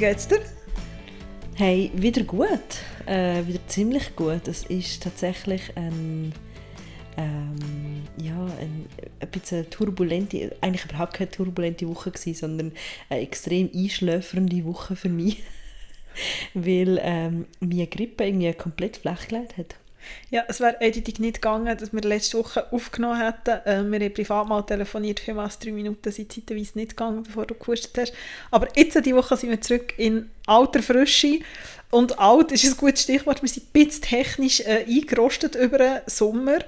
[0.00, 0.40] Geht's dir?
[1.56, 2.48] Hey, wieder gut.
[3.04, 4.48] Äh, wieder ziemlich gut.
[4.48, 6.32] Es ist tatsächlich ein,
[7.18, 8.86] ähm, ja, ein,
[9.20, 12.72] ein bisschen turbulente, eigentlich überhaupt keine turbulente Woche gewesen, sondern
[13.10, 15.42] eine extrem einschläfernde Woche für mich,
[16.54, 19.76] weil ähm, meine Grippe irgendwie komplett flachgelegt hat.
[20.30, 23.66] Ja, es wäre eindeutig nicht gegangen, dass wir letzte Woche aufgenommen hätten.
[23.66, 27.46] Äh, wir haben privat mal telefoniert, für was drei Minuten sind zeitweise nicht gegangen, bevor
[27.46, 28.12] du gehustet hast.
[28.50, 31.40] Aber jetzt, diese Woche, sind wir zurück in alter Frische.
[31.90, 33.42] Und alt ist ein gutes Stichwort.
[33.42, 36.58] Wir sind ein bisschen technisch äh, eingerostet über den Sommer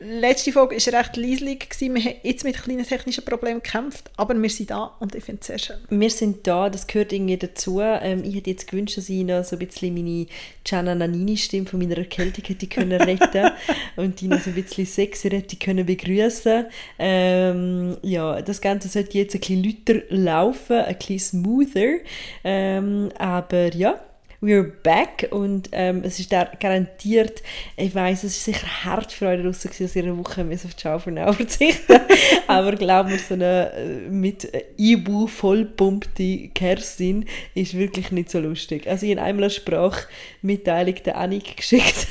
[0.00, 1.68] letzte Folge war recht leislich.
[1.78, 5.40] Wir haben jetzt mit kleinen technischen Problemen gekämpft, aber wir sind da und ich finde
[5.40, 5.76] es sehr schön.
[5.90, 7.80] Wir sind da, das gehört irgendwie dazu.
[7.80, 10.26] Ähm, ich hätte jetzt gewünscht, dass ich noch so ein bisschen meine
[10.64, 13.50] Gianna Nannini-Stimme von meiner Erkältung hätte können retten
[13.96, 16.66] und die noch so ein bisschen sexy hätte können begrüßen.
[16.98, 21.98] Ähm, ja, das Ganze sollte jetzt ein bisschen lauter laufen, ein bisschen smoother.
[22.44, 24.00] Ähm, aber ja,
[24.40, 27.42] we're back und ähm, es ist garantiert,
[27.76, 30.80] ich weiß, es ist sicher hart für euch draussen dass ihr eine Woche auf die
[30.80, 32.00] Schaufel verzichten
[32.46, 38.86] aber glaubt mir, so eine äh, mit Ibu vollpumpte Kerstin ist wirklich nicht so lustig.
[38.86, 42.06] Also ich habe einmal eine Sprachmitteilung der Annik geschickt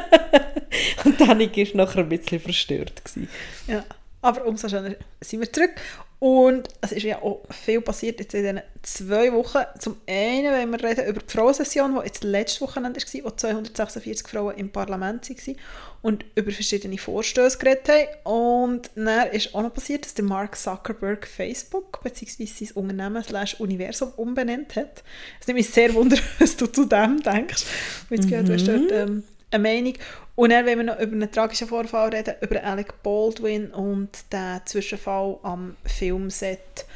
[1.04, 3.04] und Annik war nachher ein bisschen verstört.
[3.04, 3.28] Gewesen.
[3.66, 3.84] Ja.
[4.20, 5.80] Aber umso schöner sind wir zurück.
[6.20, 9.60] Und es ist ja auch viel passiert jetzt in diesen zwei Wochen.
[9.78, 14.26] Zum einen, wenn wir reden über die Frauensession, die jetzt letzte Wochenende war, wo 246
[14.26, 15.56] Frauen im Parlament waren
[16.02, 18.66] und über verschiedene Vorstöße geredet haben.
[18.66, 22.46] Und dann ist auch noch passiert, dass der Mark Zuckerberg Facebook bzw.
[22.46, 25.04] sein Unternehmen slash Universum umbenannt hat.
[25.40, 27.64] Es nimmt mich sehr wunder, was du zu dem denkst.
[28.10, 28.44] Jetzt mhm.
[28.44, 29.94] du hast dort ähm, eine Meinung.
[30.38, 34.60] Und dann, wenn wir noch über einen tragischen Vorfall reden, über Alec Baldwin und den
[34.66, 36.86] Zwischenfall am Filmset,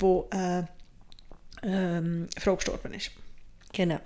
[0.00, 0.64] wo äh,
[1.62, 3.12] ähm, Frau gestorben ist.
[3.72, 4.00] Genau.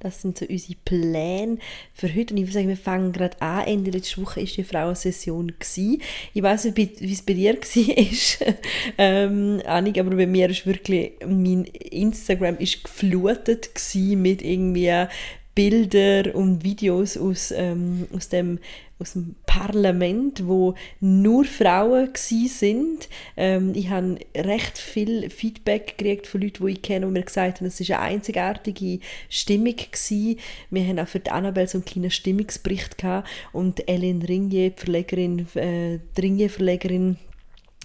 [0.00, 1.58] Das sind so unsere Pläne
[1.92, 2.32] für heute.
[2.32, 3.66] Und ich würde sagen, wir fangen gerade an.
[3.66, 5.48] Ende letzte Woche war die Frauensession.
[5.48, 6.00] Gewesen.
[6.32, 8.54] Ich weiß nicht, wie es bei dir war,
[8.96, 15.06] ähm, Annik, aber bei mir ist wirklich, mein Instagram ist geflutet mit irgendwie
[15.54, 18.58] Bilder und Videos aus, ähm, aus, dem,
[18.98, 23.08] aus dem Parlament, wo nur Frauen sind.
[23.36, 27.60] Ähm, ich habe recht viel Feedback gekriegt von Leuten, die ich kenne, die mir gesagt
[27.60, 30.38] haben, es war eine einzigartige Stimmung gewesen.
[30.70, 34.80] Wir haben auch für die Annabelle so einen kleinen Stimmungsbericht gehabt und Ellen Ringier, die
[34.80, 37.18] Verlegerin, äh, die Ringier-Verlegerin,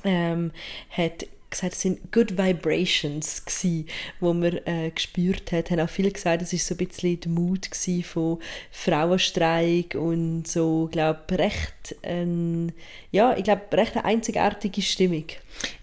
[0.04, 0.52] ähm,
[0.90, 3.88] hat gesagt, es sind Good Vibrations gewesen,
[4.20, 5.72] wo man äh, gespürt hat.
[5.72, 7.70] Haben auch viele gesagt, es ist so ein bisschen der Mut
[8.04, 8.40] von
[8.72, 12.72] Frauenstreik und so, glaube recht, ähm,
[13.12, 15.26] ja, ich glaube recht eine einzigartige Stimmung.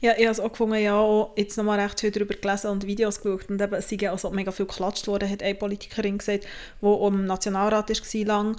[0.00, 2.86] Ja, ich habe es auch gefunden, ja, auch jetzt nochmal recht viel darüber gelesen und
[2.86, 6.46] Videos geschaut und eben, es sind also mega viel geklatscht worden, hat eine Politikerin gesagt,
[6.80, 8.56] die im Nationalrat war lang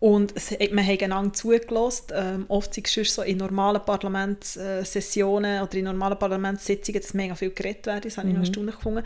[0.00, 2.06] und es, man hat einander zugelassen.
[2.12, 7.50] Ähm, oft sind es so in normalen Parlamentssessionen oder in normalen Parlamentssitzungen, dass mega viel
[7.50, 8.04] geredet wird.
[8.04, 8.40] Das habe ich mhm.
[8.40, 9.02] noch erstaunlich gefunden.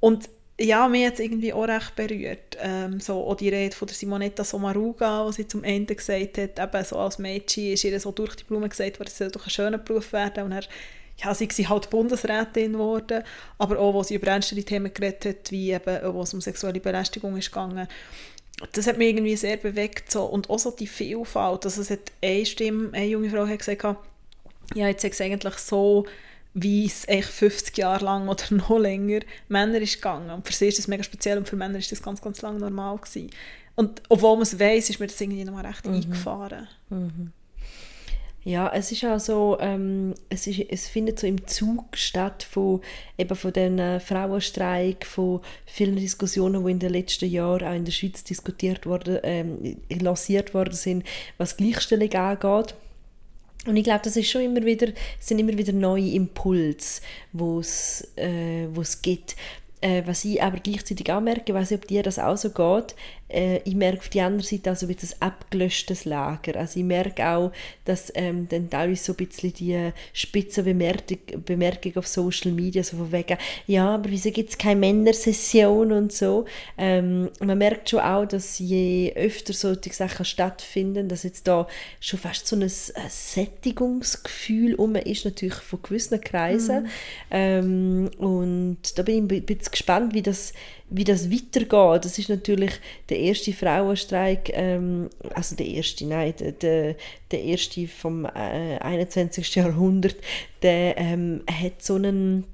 [0.00, 0.28] Und
[0.60, 2.56] ja, mich hat es irgendwie auch recht berührt.
[2.60, 6.58] Ähm, so, auch die Rede von der Simonetta Sommaruga, die sie zum Ende gesagt hat,
[6.60, 9.46] eben so als Mädchen ist ihr so durch die Blume gesagt worden, es soll doch
[9.46, 10.44] ein schöner Beruf werden.
[10.44, 10.62] Und er,
[11.16, 13.24] ja, sie ist halt Bundesrätin geworden,
[13.58, 16.80] aber auch, wo sie über ernstere Themen geredet hat, wie eben, wo es um sexuelle
[16.80, 17.88] Belästigung ist gegangen
[18.72, 20.10] das hat mich irgendwie sehr bewegt.
[20.10, 20.24] So.
[20.24, 21.64] Und auch so die Vielfalt.
[21.64, 23.82] Also es hat eine Stimme, eine junge Frau hat gesagt,
[24.74, 26.06] ja, jetzt ist es eigentlich so,
[26.54, 30.30] wie es echt 50 Jahre lang oder noch länger Männer ist gegangen.
[30.30, 32.58] Und für sie ist das mega speziell und für Männer ist das ganz, ganz lang
[32.58, 33.30] normal gewesen.
[33.74, 35.94] Und obwohl man es weiss, ist mir das irgendwie noch mal recht mhm.
[35.94, 36.68] eingefahren.
[36.90, 37.32] Mhm.
[38.44, 42.82] Ja, es ist auch so, ähm, es, ist, es findet so im Zug statt von,
[43.16, 47.86] eben von den äh, Frauenstreik, von vielen Diskussionen, die in den letzten Jahren auch in
[47.86, 51.04] der Schweiz diskutiert worden, ähm, lanciert worden sind,
[51.38, 52.74] was Gleichstellung angeht.
[53.66, 54.88] Und ich glaube, das ist schon immer wieder,
[55.20, 57.00] sind immer wieder neue Impulse,
[57.32, 58.68] wo es äh,
[59.00, 59.36] gibt.
[59.80, 62.50] Äh, was ich aber gleichzeitig auch merke, ich weiß nicht, ob dir das auch so
[62.50, 62.94] geht,
[63.34, 66.56] äh, ich merke auf der anderen Seite auch so ein bisschen abgelöschtes Lager.
[66.56, 67.52] Also ich merke auch,
[67.84, 73.12] dass ähm, dann teilweise so ein bisschen die Spitzenbemerkung Bemerkung auf Social Media, so von
[73.12, 73.36] wegen,
[73.66, 76.44] ja, aber wieso gibt es keine Männersession und so.
[76.78, 81.66] Ähm, man merkt schon auch, dass je öfter solche Sachen stattfinden, dass jetzt da
[82.00, 82.70] schon fast so ein, ein
[83.08, 86.84] Sättigungsgefühl um ist, natürlich von gewissen Kreisen.
[86.84, 86.88] Mhm.
[87.30, 90.52] Ähm, und da bin ich ein bisschen gespannt, wie das
[90.90, 92.04] wie das weitergeht.
[92.04, 92.72] Das ist natürlich
[93.08, 96.96] der erste Frauenstreik, ähm, also der erste, nein, der,
[97.30, 99.54] der erste vom äh, 21.
[99.54, 100.16] Jahrhundert,
[100.62, 102.44] der ähm, hat so einen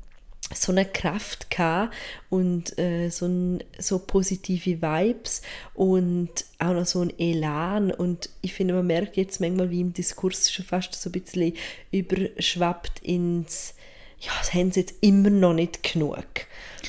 [0.52, 1.94] so eine Kraft gehabt
[2.28, 5.42] und äh, so, ein, so positive Vibes
[5.74, 9.92] und auch noch so ein Elan und ich finde, man merkt jetzt manchmal, wie im
[9.92, 11.52] Diskurs schon fast so ein bisschen
[11.92, 13.74] überschwappt ins
[14.20, 16.24] ja, das haben sie jetzt immer noch nicht genug.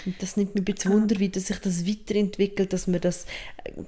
[0.05, 3.25] Und das nimmt mich ein bisschen Wunder, wie das sich das weiterentwickelt, dass man, das,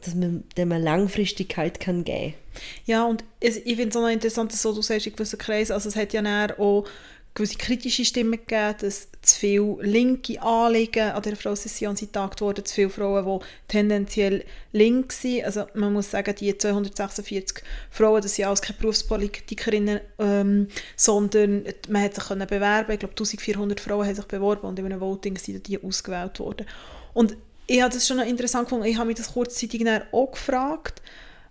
[0.04, 2.62] dass man dem eine Langfristigkeit kann geben kann.
[2.86, 5.74] Ja, und ich finde es auch noch interessant, dass so, du sagst, in gewissen Kreisen,
[5.74, 6.22] also es hat ja
[6.57, 6.86] auch
[7.34, 12.76] gewisse kritische Stimmen gegeben, dass zu viele linke Anliegen an der Frau-Session getagt wurden, zu
[12.76, 15.44] viele Frauen, die tendenziell link sind.
[15.44, 22.04] Also man muss sagen, die 246 Frauen, das sind alles keine Berufspolitikerinnen, ähm, sondern man
[22.04, 25.38] hat sich können bewerben Ich glaube, 1400 Frauen haben sich beworben und in einem Voting
[25.38, 26.68] sind die ausgewählt worden.
[27.14, 27.36] Und
[27.66, 28.86] ich habe das schon interessant gefunden.
[28.86, 31.02] Ich habe mich das kurzzeitig auch gefragt,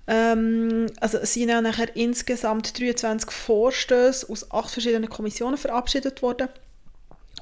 [0.07, 6.49] ähm, also es sind ja nachher insgesamt 23 Vorstöße aus acht verschiedenen Kommissionen verabschiedet worden.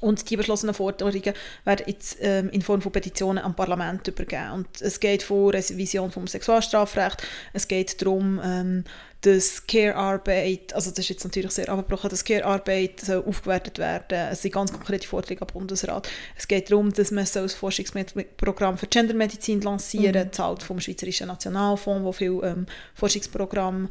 [0.01, 1.33] Und die beschlossenen Forderungen
[1.63, 4.51] werden jetzt ähm, in Form von Petitionen am Parlament übergeben.
[4.51, 8.83] Und es geht vor Revision vom Sexualstrafrecht, es geht darum, ähm,
[9.21, 14.41] dass Care-Arbeit, also das ist jetzt natürlich sehr abgebrochen, dass Care-Arbeit soll aufgewertet werden Es
[14.41, 16.09] sind ganz konkrete Forderungen am Bundesrat.
[16.35, 20.33] Es geht darum, dass man so ein Forschungsprogramm für Gendermedizin lancieren mhm.
[20.33, 22.65] zahlt vom Schweizerischen Nationalfonds, wo viel ähm,
[22.95, 23.89] Forschungsprogramm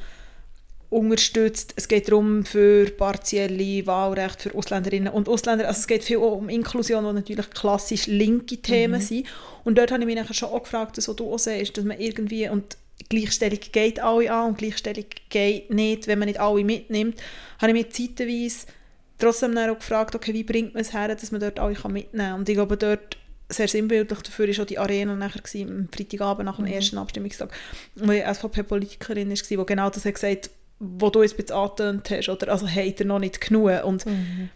[0.90, 1.72] unterstützt.
[1.76, 5.68] Es geht darum für partielle Wahlrecht für Ausländerinnen und Ausländer.
[5.68, 9.04] Also es geht viel um Inklusion, die natürlich klassisch linke Themen mhm.
[9.04, 9.26] sind.
[9.64, 12.48] Und dort habe ich mich schon auch gefragt, dass du auch siehst, dass man irgendwie,
[12.48, 12.76] und
[13.08, 17.20] Gleichstellung geht alle an und Gleichstellung geht nicht, wenn man nicht alle mitnimmt,
[17.60, 18.66] habe ich mich zeitweise
[19.18, 22.38] trotzdem auch gefragt, okay, wie bringt man es her, dass man dort alle mitnehmen kann.
[22.40, 23.16] Und ich glaube, dort
[23.48, 26.72] sehr sinnbildlich dafür war auch die Arena nachher gewesen, am Freitagabend nach dem mhm.
[26.72, 27.52] ersten Abstimmungstag,
[27.94, 32.10] wo die SVP-Politikerin war, die genau das hat gesagt, wo du jetzt ein bisschen angetönt
[32.10, 34.48] hast, oder also habt ihr noch nicht genug und mhm.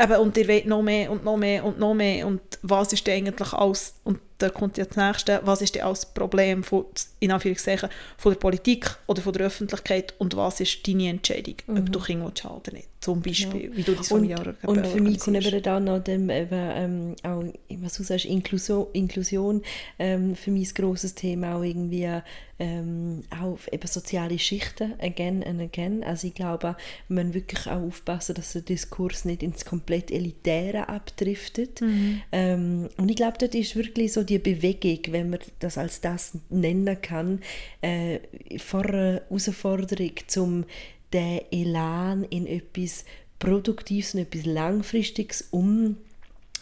[0.00, 2.26] Eben, und ihr wollt noch mehr und noch mehr und noch mehr.
[2.26, 5.82] Und was ist denn eigentlich alles und da kommt jetzt das nächste, was ist denn
[5.82, 6.84] alles das Problem von,
[7.20, 7.88] in Anführungszeichen,
[8.18, 10.14] von der Politik oder von der Öffentlichkeit?
[10.18, 11.78] Und was ist deine Entscheidung, mhm.
[11.78, 13.76] ob du Kinder willst oder nicht, zum Beispiel, ja.
[13.76, 17.16] wie du das vor Jahren Und für mich kommt eben dann noch dem, eben, ähm,
[17.22, 17.44] auch,
[17.80, 19.62] was du sagst, Inklusion, Inklusion
[19.98, 22.20] ähm, für mich ein grosses Thema, auch irgendwie
[22.58, 26.76] ähm, auch eben soziale Schichten, again and again, also ich glaube,
[27.08, 32.22] müssen wirklich auch aufpassen, dass der Diskurs nicht ins komplett Elitäre abdriftet mhm.
[32.32, 36.32] ähm, und ich glaube, dort ist wirklich so die Bewegung, wenn man das als das
[36.50, 37.40] nennen kann,
[37.82, 38.18] äh,
[38.58, 40.64] vor einer Herausforderung, um
[41.12, 43.04] den Elan in etwas
[43.38, 45.96] Produktives und etwas Langfristiges um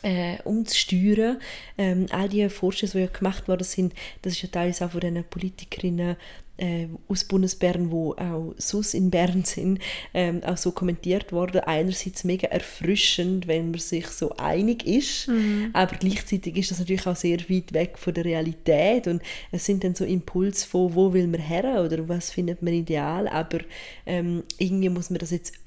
[0.03, 1.39] äh, umzusteuern.
[1.79, 5.01] Ähm, all die Vorstöße, die ja gemacht worden sind, das ist ja teilweise auch von
[5.01, 6.17] den Politikerinnen
[6.57, 9.81] äh, aus Bundesbern, wo auch SUS in Bern sind,
[10.13, 11.63] ähm, auch so kommentiert worden.
[11.63, 15.71] Einerseits mega erfrischend, wenn man sich so einig ist, mhm.
[15.73, 19.85] aber gleichzeitig ist das natürlich auch sehr weit weg von der Realität und es sind
[19.85, 23.59] dann so Impulse von, wo will man her oder was findet man ideal, aber
[24.07, 25.64] ähm, irgendwie muss man das jetzt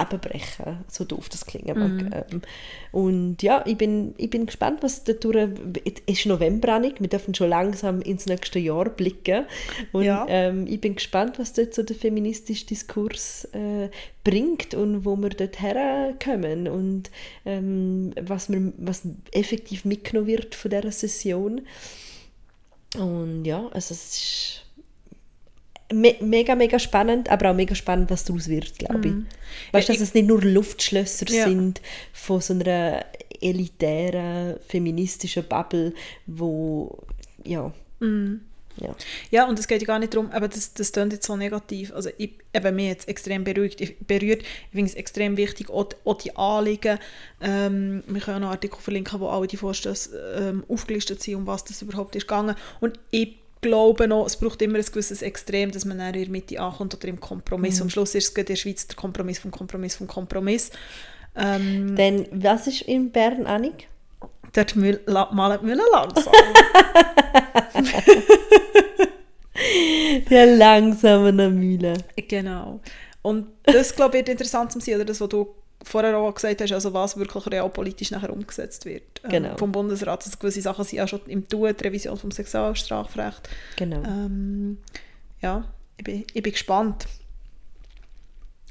[0.00, 1.92] abbrechen, so doof das klingen mag.
[1.92, 2.10] Mhm.
[2.12, 2.42] Ähm,
[2.92, 5.50] und ja, ich bin, ich bin gespannt, was dadurch,
[5.84, 9.44] es ist November nicht, wir dürfen schon langsam ins nächste Jahr blicken
[9.92, 10.26] und ja.
[10.28, 13.88] ähm, ich bin gespannt, was dort so der feministische Diskurs äh,
[14.24, 17.10] bringt und wo wir dort herkommen und
[17.44, 19.02] ähm, was, wir, was
[19.32, 21.62] effektiv mitgenommen wird von dieser Session.
[22.96, 24.67] Und ja, also es ist
[25.92, 29.14] me mega, mega spannend, aber auch mega spannend, was daraus wird, glaube ich.
[29.14, 29.26] Mm.
[29.72, 31.44] Weißt du, dass es nicht nur Luftschlösser ja.
[31.44, 31.80] sind
[32.12, 33.04] von so einer
[33.40, 35.94] elitären, feministischen Bubble,
[36.26, 36.98] wo,
[37.44, 37.72] ja...
[38.00, 38.40] Mm.
[38.80, 38.94] Ja.
[39.32, 41.92] ja, und es geht ja gar nicht darum, aber das, das klingt jetzt so negativ.
[41.92, 44.42] Also ich, eben, mich jetzt extrem beruhigt, berührt.
[44.42, 47.00] Ich finde es extrem wichtig, auch, auch die Anliegen.
[47.40, 51.46] Ähm, wir können auch noch Artikel verlinken, wo alle die Vorstöße ähm, aufgelistet sind, um
[51.48, 52.54] was das überhaupt ist gegangen.
[52.78, 56.60] Und ich glaube noch, es braucht immer ein gewisses Extrem, dass man in der Mitte
[56.60, 57.76] ankommt oder im Kompromiss.
[57.76, 57.82] Mhm.
[57.82, 60.70] Am Schluss ist es in der Schweiz der Kompromiss vom Kompromiss vom Kompromiss.
[61.36, 63.88] Ähm, Denn was ist in Bern, Annik?
[64.52, 66.32] Dort malen die Mühlen langsam.
[70.30, 71.94] Die langsamen Mühle.
[72.28, 72.80] Genau.
[73.22, 76.60] Und das, glaube ich, wird interessant zu sehen, oder das, was du vorher auch gesagt
[76.60, 79.56] hast, also was wirklich realpolitisch nachher umgesetzt wird ähm, genau.
[79.56, 80.24] vom Bundesrat.
[80.24, 83.48] Also gewisse Sachen sind ja schon im Tun, die Revision vom Sexualstrafrecht.
[83.76, 84.02] Genau.
[84.02, 84.78] Ähm,
[85.40, 85.64] ja,
[85.96, 87.06] ich bin, ich bin gespannt.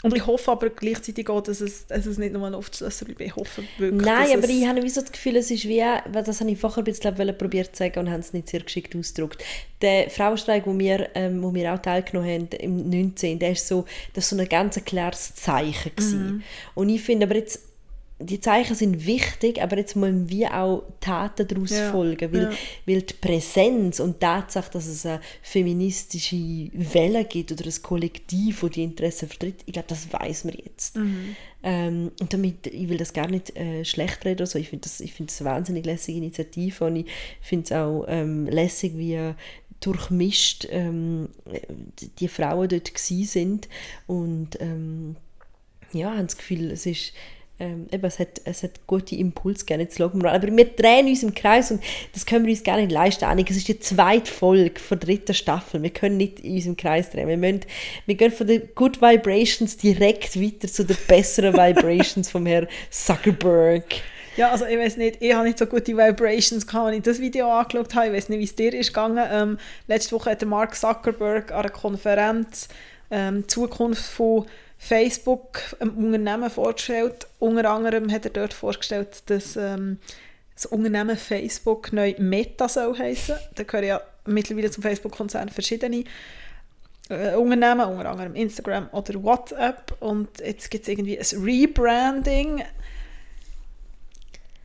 [0.04, 3.22] Und ich hoffe aber gleichzeitig auch, dass es, dass es nicht nur Luftschlösser bleibt.
[3.22, 6.52] Ich hoffe wirklich, Nein, aber ich habe so das Gefühl, es ist wie, das habe
[6.52, 9.44] ich vorher ein bisschen probiert zu sagen und habe es nicht sehr geschickt ausgedrückt.
[9.82, 13.86] Der Frauenstreik, wo wir, ähm, wo wir auch teilgenommen haben, im 19., der ist so,
[14.14, 16.26] das ist so ein ganz klares Zeichen gewesen.
[16.26, 16.44] Mhm.
[16.76, 17.62] Und ich finde aber jetzt,
[18.20, 22.52] die Zeichen sind wichtig, aber jetzt müssen wir auch Taten daraus Ja, folgen, weil, ja.
[22.88, 26.36] weil die Präsenz und die Tatsache, dass es eine feministische
[26.74, 30.98] Welle gibt oder ein Kollektiv, das die Interessen vertritt, ich glaube, das weiß man jetzt.
[30.98, 31.36] Mhm.
[31.62, 34.84] Ähm, und damit, ich will das gar nicht äh, schlecht reden oder so, ich finde
[34.84, 37.06] das, ich find das eine wahnsinnig lässige Initiative und ich
[37.42, 39.34] finde es auch ähm, lässig, wie
[39.80, 41.30] durchmischt ähm,
[42.20, 43.70] die, Frauen dort sind
[44.08, 45.18] und ähm,
[45.94, 47.14] ja, ich habe das Gefühl, es ist
[47.60, 50.26] ähm, eben, es, hat, es hat gute Impulse gegeben, jetzt schauen.
[50.26, 51.82] Aber wir drehen uns im Kreis und
[52.14, 53.26] das können wir uns gar nicht leisten.
[53.26, 55.82] Es ist die zweite Folge von der dritten Staffel.
[55.82, 57.28] Wir können nicht in unserem Kreis drehen.
[57.28, 57.62] Wir, müssen,
[58.06, 63.86] wir gehen von den Good Vibrations direkt weiter zu den besseren Vibrations vom Herrn Zuckerberg.
[64.36, 67.20] Ja, also ich weiß nicht, ich habe nicht so gute Vibrations gehabt, als ich das
[67.20, 68.08] Video angeschaut habe.
[68.08, 69.26] Ich weiß nicht, wie es dir ist gegangen.
[69.32, 72.68] Ähm, letzte Woche hat Mark Zuckerberg an einer Konferenz
[73.10, 74.46] ähm, Zukunft von
[74.78, 77.28] Facebook, einem Unternehmen, vorgestellt.
[77.40, 80.00] Unter anderem hat er dort vorgestellt, dass ähm,
[80.54, 83.36] das Unternehmen Facebook neu Meta soll heißen.
[83.56, 86.04] Da gehören ja mittlerweile zum Facebook-Konzern verschiedene
[87.10, 89.96] äh, Unternehmen, unter anderem Instagram oder WhatsApp.
[90.00, 92.64] Und jetzt gibt es irgendwie ein Rebranding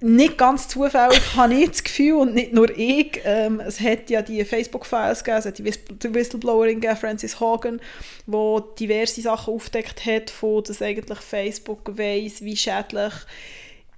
[0.03, 4.23] nicht ganz zufällig habe ich das Gefühl, und nicht nur ich, ähm, es hat ja
[4.23, 7.81] die Facebook-Files gegeben, es hat die Whist- die Whistleblowerin gegeben, Frances Hogan,
[8.27, 13.13] wo diverse Sachen aufdeckt hat, von dass eigentlich Facebook weiss, wie schädlich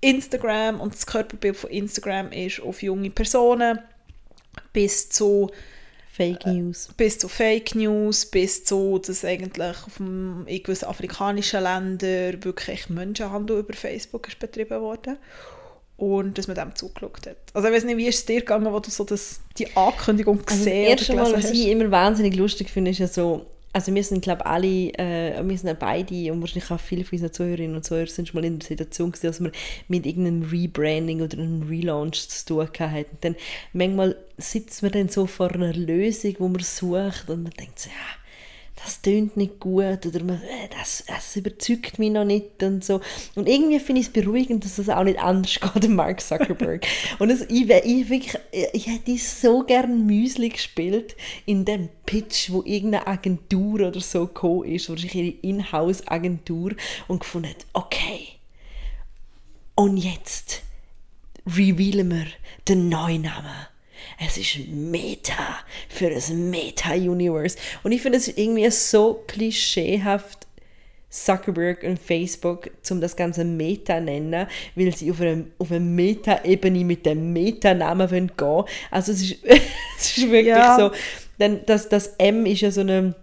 [0.01, 3.79] Instagram und das Körperbild von Instagram ist auf junge Personen,
[4.73, 5.51] bis zu
[6.13, 6.91] Fake News.
[6.97, 12.89] bis zu Fake News, bis zu, dass eigentlich auf dem, in gewissen afrikanischen Ländern wirklich
[12.89, 15.17] Menschenhandel über Facebook ist betrieben worden
[15.97, 17.37] und dass man dem zugeschaut hat.
[17.53, 20.39] Also ich weiß nicht, wie ist es dir gegangen, wo du so das, die Ankündigung
[20.39, 21.53] Also das gesehen erste Mal, was hast?
[21.53, 25.59] ich immer wahnsinnig lustig finde, ist ja so, also wir sind glaube alle, äh, wir
[25.59, 28.47] sind ja beide und wahrscheinlich auch viele von unseren Zuhörerinnen und Zuhörern sind schon mal
[28.47, 29.53] in der Situation gewesen, dass wir
[29.89, 33.11] mit irgendeinem Rebranding oder einem Relaunch zu tun hatten.
[33.11, 33.37] Und dann
[33.73, 37.89] manchmal sitzt man dann so vor einer Lösung, wo man sucht und man denkt so,
[37.89, 38.24] ja,
[38.83, 43.01] das tönt nicht gut oder man, äh, das, das überzeugt mich noch nicht und so.
[43.35, 46.87] Und irgendwie finde ich es beruhigend, dass es auch nicht anders geht, Mark Zuckerberg.
[47.19, 48.37] und es, ich, ich, wirklich,
[48.73, 51.17] ich hätte so gerne Müsli gespielt
[51.47, 56.73] in dem Pitch, wo irgendeine Agentur oder so gekommen ist, wahrscheinlich ihre Inhouse-Agentur
[57.09, 58.29] und gefunden hat, okay,
[59.77, 60.63] und jetzt
[61.47, 62.27] revealen wir
[62.69, 63.67] den neuen Namen.
[64.25, 65.59] Es ist Meta
[65.89, 67.57] für das Meta-Universe.
[67.83, 70.47] Und ich finde es irgendwie so klischeehaft,
[71.11, 76.85] Zuckerberg und Facebook, um das Ganze Meta nennen, weil sie auf einer, auf einer Meta-Ebene
[76.85, 78.65] mit dem Meta-Namen gehen wollen.
[78.91, 79.37] Also es ist,
[79.99, 80.77] es ist wirklich Ja.
[80.77, 80.91] so,
[81.39, 83.15] denn das, das M ist ja so eine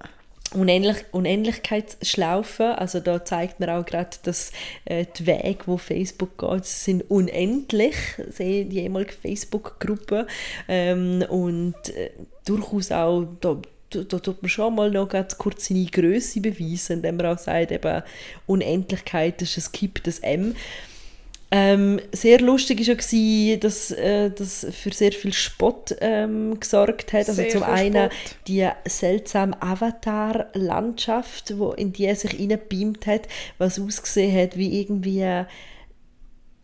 [0.54, 4.52] Unähnlich Unähnlichkeitsschlaufe, also da zeigt man auch gerade, dass
[4.84, 7.96] äh, die Wege, wo Facebook geht, sind unendlich,
[8.38, 10.28] die ehemalige Facebook-Gruppe.
[10.68, 12.12] Ähm, und äh,
[12.44, 16.98] durchaus auch, da, da, da tut man schon mal noch ganz kurz seine Größe beweisen,
[16.98, 18.04] indem man auch sagt, eben
[18.46, 20.54] Unendlichkeit ist ein kipptes M.
[21.54, 27.28] Ähm, sehr lustig war ja, dass äh, das für sehr viel Spott ähm, gesorgt hat.
[27.28, 28.36] Also Sehr zum einen Spott.
[28.48, 33.28] die seltsame Avatar-Landschaft, wo in die er sich reinbeamt hat,
[33.58, 35.48] was ausgesehen hat wie irgendwie eine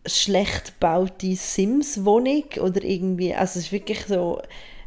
[0.06, 4.40] schlecht gebaute Sims-Wohnung oder irgendwie, also es ist wirklich so,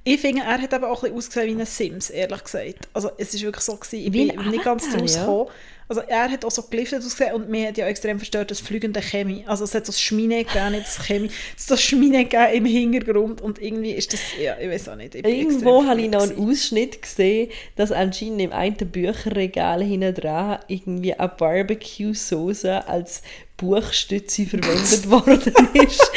[0.03, 2.89] Ich finde, er hat eben auch ein bisschen ausgesehen wie ein Sims, ehrlich gesagt.
[2.93, 5.21] Also es ist wirklich so gewesen, ich Wie bin nicht ganz draus ja.
[5.21, 5.49] gekommen.
[5.91, 9.01] Also er hat auch so geliftet ausgesehen und mir hat ja extrem verstört das fliegende
[9.01, 9.43] Chemie.
[9.45, 11.29] Also es hat so das Schmine gegeben, nicht das Chemie.
[11.57, 14.95] Es hat so Schmine gegeben im Hintergrund und irgendwie ist das, ja, ich weiß auch
[14.95, 15.15] nicht.
[15.15, 21.13] Irgendwo habe ich noch einen Ausschnitt gesehen, dass anscheinend im einen Bücherregal hinten dran irgendwie
[21.13, 23.21] eine Barbecue-Soße als
[23.61, 26.11] Buchstütze verwendet worden ist.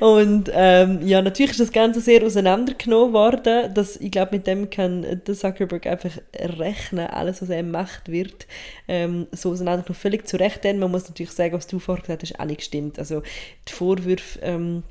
[0.00, 3.72] Und ähm, ja, natürlich ist das Ganze sehr auseinandergenommen worden.
[3.74, 8.46] Das, ich glaube, mit dem kann der Zuckerberg einfach rechnen, alles, was er macht, wird
[8.88, 10.00] ähm, so auseinandergenommen.
[10.00, 12.58] Völlig zu Recht, denn man muss natürlich sagen, was du vorher gesagt hast, auch nicht
[12.58, 12.98] gestimmt.
[12.98, 13.22] Also
[13.68, 14.82] die Vorwürfe ähm,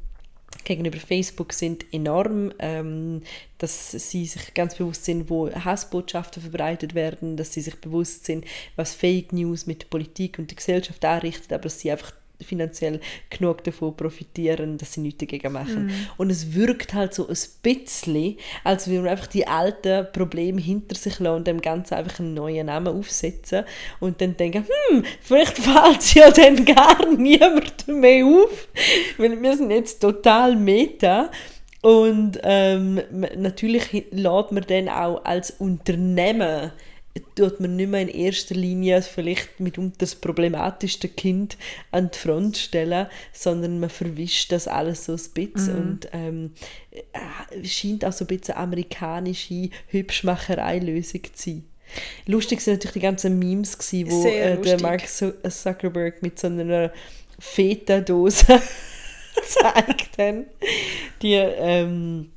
[0.64, 3.22] gegenüber Facebook sind enorm, ähm,
[3.58, 8.46] dass sie sich ganz bewusst sind, wo Hassbotschaften verbreitet werden, dass sie sich bewusst sind,
[8.76, 13.00] was Fake News mit der Politik und der Gesellschaft anrichtet, aber dass sie einfach finanziell
[13.30, 15.92] genug davon profitieren, dass sie nichts dagegen machen.
[16.18, 20.96] Und es wirkt halt so ein bisschen, als würde man einfach die alten Probleme hinter
[20.96, 23.64] sich lassen und dem Ganzen einfach einen neuen Namen aufsetzen
[24.00, 28.68] und dann denken, hm, vielleicht fällt es ja dann gar niemand mehr auf,
[29.18, 31.32] weil wir sind jetzt total meta.
[31.82, 33.02] Und ähm,
[33.38, 36.72] natürlich lädt man dann auch als Unternehmen
[37.36, 41.58] tut man nicht mehr in erster Linie vielleicht mitunter das problematischste Kind
[41.92, 45.80] an die Front stellen, sondern man verwischt das alles so ein bisschen Mhm.
[45.90, 46.52] und ähm,
[46.92, 51.64] äh, scheint auch so ein bisschen amerikanische Hübschmacherei-Lösung zu sein.
[52.26, 54.82] Lustig sind natürlich die ganzen Memes gewesen, wo äh, der.
[54.82, 56.92] Mark Zu- Zuckerberg mit so einer
[57.40, 58.46] Feta-Dose
[59.48, 60.18] zeigt.
[61.22, 62.32] Die, ähm,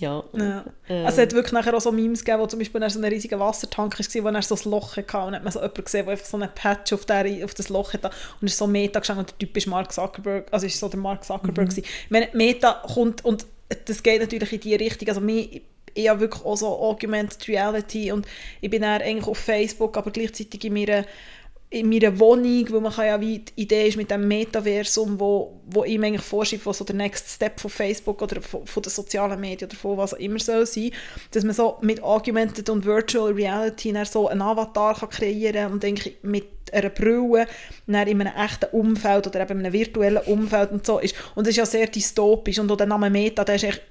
[0.00, 0.24] ja.
[0.32, 0.64] Ja.
[0.88, 3.04] Ähm, Also es hat wirklich nachher auch so Memes gegeben, wo zum Beispiel so ein
[3.04, 6.04] riesiger Wassertank war, wo er so ein Loch hatte und hat man so jemanden gesehen,
[6.06, 8.98] der einfach so einen Patch auf, der, auf das Loch hat und ist so Meta
[8.98, 11.84] gestanden und der Typ ist Mark Zuckerberg, also ist so der Mark Zuckerberg gewesen.
[11.84, 13.46] Ich meine, Meta kommt und
[13.84, 15.60] das geht natürlich in die Richtung, also mir
[15.94, 18.26] ich habe wirklich auch so Augmented Reality und
[18.60, 21.04] ich bin dann eigentlich auf Facebook, aber gleichzeitig in meiner
[21.72, 25.60] in meiner Wohnung, weil man kann ja wie die Idee ist mit dem Metaversum, wo,
[25.66, 28.90] wo ihm eigentlich vorschreibt, was so der Next Step von Facebook oder von, von den
[28.90, 30.90] sozialen Medien oder von was auch immer soll sein,
[31.30, 36.14] dass man so mit Augmented und Virtual Reality so einen Avatar kann kreieren und denke
[36.22, 37.46] mit einer Brille
[37.86, 41.14] dann in einem echten Umfeld oder eben in einem virtuellen Umfeld und so ist.
[41.36, 43.82] Und das ist ja sehr dystopisch und auch der Name Meta, der ist echt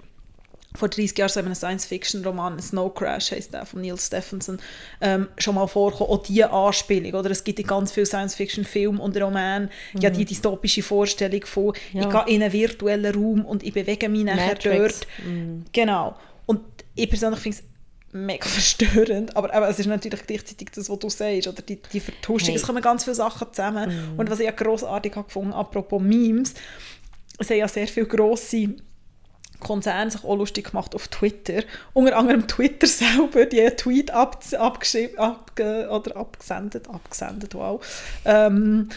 [0.80, 4.60] vor 30 Jahren so in einem Science-Fiction-Roman, Snow Crash heisst der, von Neil Stephenson,
[5.02, 7.30] ähm, schon mal vorkommen, auch diese Anspielung, oder?
[7.32, 9.70] Es gibt in ganz vielen Science-Fiction-Filmen und Romanen
[10.00, 12.04] ja die dystopische Vorstellung von, Ja.
[12.04, 15.02] ich gehe in einen virtuellen Raum und ich bewege mich nachher Matrix.
[15.02, 15.08] dort.
[15.74, 16.16] Genau.
[16.46, 16.62] Und
[16.96, 17.64] ich persönlich finde es
[18.12, 22.00] mega verstörend, aber eben, es ist natürlich gleichzeitig das, was du sagst, oder die, die
[22.00, 22.56] Vertuschung, Hey.
[22.56, 24.16] es kommen ganz viele Sachen zusammen.
[24.18, 26.56] Und was ich ja grossartig habe gefunden, apropos Memes,
[27.38, 28.70] es haben ja sehr viele grosse
[29.60, 31.64] Konzerne sich auch lustig gemacht auf Twitter.
[31.94, 37.82] Unter anderem Twitter selber, die einen Tweet ab, abgeschrieben, abge, oder abgesendet, abgesendet, wow.
[38.26, 38.90] Ähm,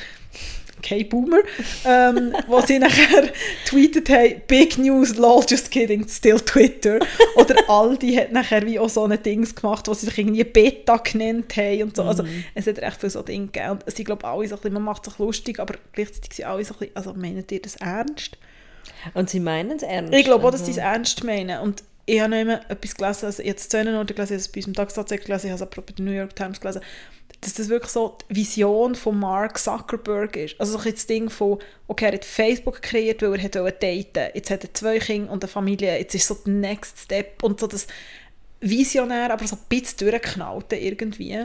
[0.82, 1.38] kein Boomer,
[1.84, 3.30] ähm, wo sie nachher
[3.64, 6.98] tweetet haben, Big News, lol, just kidding, still Twitter.
[7.36, 10.96] Oder Aldi hat nachher wie auch so ein Dings gemacht, wo sie sich irgendwie Beta
[10.96, 12.02] genannt haben und so.
[12.02, 13.70] Also es hat recht viele so Dinge gegeben.
[13.70, 16.34] Und es sind, glaube ich, alle so ein bisschen, man macht sich lustig, aber gleichzeitig
[16.34, 18.36] sind alle so ein bisschen, also meint ihr das ernst?
[19.14, 20.14] Und sie meinen es ernst.
[20.14, 20.72] Ich glaube auch, dass also.
[20.72, 21.60] sie es ernst meinen.
[21.60, 24.48] Und ich habe noch immer etwas gelesen, also jetzt Szenen oder gelesen, ich habe es
[24.48, 26.82] bei unserem Tagesanzeiger gelesen, ich habe es auch bei der New York Times gelesen,
[27.40, 30.60] dass das wirklich so die Vision von Mark Zuckerberg ist.
[30.60, 34.30] Also so das Ding von, okay, er hat Facebook kreiert, weil er hat daten.
[34.34, 35.98] Jetzt hat er zwei Kinder und eine Familie.
[35.98, 37.86] Jetzt ist so der Next Step und so das
[38.60, 41.36] Visionär, aber so ein bisschen durchgeknallte irgendwie.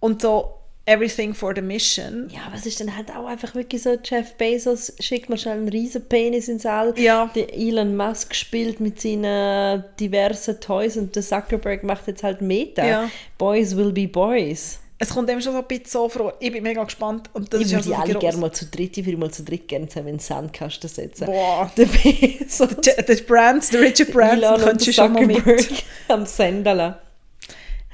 [0.00, 2.28] Und so everything for the mission.
[2.30, 5.68] Ja, es ist dann halt auch einfach wirklich so, Jeff Bezos schickt mal schnell einen
[5.68, 6.94] riesen Penis ins All.
[6.98, 7.30] Ja.
[7.34, 12.86] Der Elon Musk spielt mit seinen diversen Toys und der Zuckerberg macht jetzt halt Meta.
[12.86, 13.10] Ja.
[13.38, 14.78] Boys will be boys.
[14.98, 16.34] Es kommt eben schon so ein bisschen so vor.
[16.38, 17.28] Ich bin mega gespannt.
[17.32, 19.42] Und das ich würde so die alle gerne mal zu dritt, ich würde mal zu
[19.42, 21.26] dritt gerne zusammen in den Sandkasten setzen.
[21.26, 21.72] Boah.
[21.76, 25.84] Der Bezos, Der der Brands, der Richard Branson könntest du schon mal mit.
[26.06, 27.00] Am Sendala.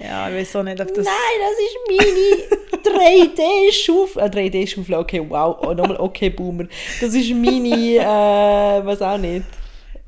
[0.00, 1.04] Ja, ich weiß auch nicht, ob das...
[1.04, 4.22] Nein, das ist meine 3D-Schaufel.
[4.22, 5.56] Äh, 3D-Schaufel, okay, wow.
[5.61, 6.64] Oh, nochmal okay, Boomer.
[7.00, 9.44] Das ist meine, äh, was auch nicht.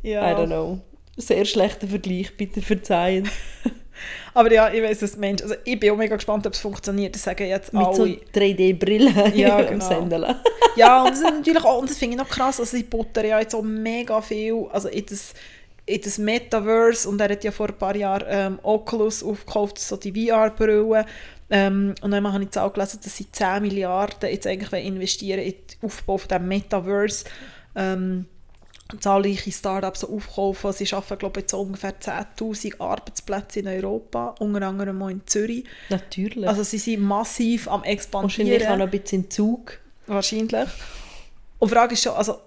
[0.03, 0.31] Ja.
[0.31, 0.79] I don't know.
[1.16, 3.29] Sehr schlechter Vergleich, bitte verzeihen.
[4.35, 5.42] Aber ja, ich weiß, du meinst.
[5.42, 7.14] Also ich bin auch mega gespannt, ob es funktioniert.
[7.14, 8.18] Das sagen jetzt Mit so alle.
[8.35, 9.87] 3D-Brillen Ja, genau.
[9.87, 10.40] Sendala.
[10.76, 13.26] ja, und das ist natürlich auch, und das finde ich noch krass, also sie buttern
[13.26, 15.35] ja jetzt auch mega viel, also in das,
[15.90, 19.96] in das Metaverse, und er hat ja vor ein paar Jahren ähm, Oculus aufgekauft, so
[19.96, 21.05] die VR-Brille,
[21.50, 25.40] ähm, und dann habe ich jetzt auch gelesen, dass sie 10 Milliarden jetzt eigentlich investieren
[25.40, 27.24] in den Aufbau von diesem Metaverse,
[27.74, 28.26] ähm,
[29.00, 30.72] zahlreiche Startups aufkaufen.
[30.72, 35.64] Sie schaffen, glaube ich, jetzt ungefähr 10'000 Arbeitsplätze in Europa, unter anderem auch in Zürich.
[35.88, 36.48] Natürlich.
[36.48, 38.66] Also sie sind massiv am Wahrscheinlich expandieren.
[38.66, 39.79] auch noch ein bisschen in Zug.
[40.07, 40.68] Wahrscheinlich.
[41.59, 42.38] Und die Frage ist schon, also,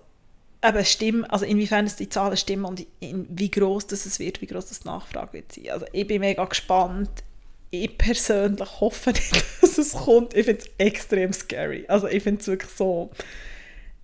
[0.64, 4.42] eben stimmen, also inwiefern es die Zahlen stimmen und in, wie groß das es wird,
[4.42, 5.70] wie groß das Nachfrage wird sein.
[5.72, 7.10] Also ich bin mega gespannt.
[7.70, 10.36] Ich persönlich hoffe nicht, dass es kommt.
[10.36, 11.86] Ich finde es extrem scary.
[11.88, 13.10] Also ich finde es wirklich so,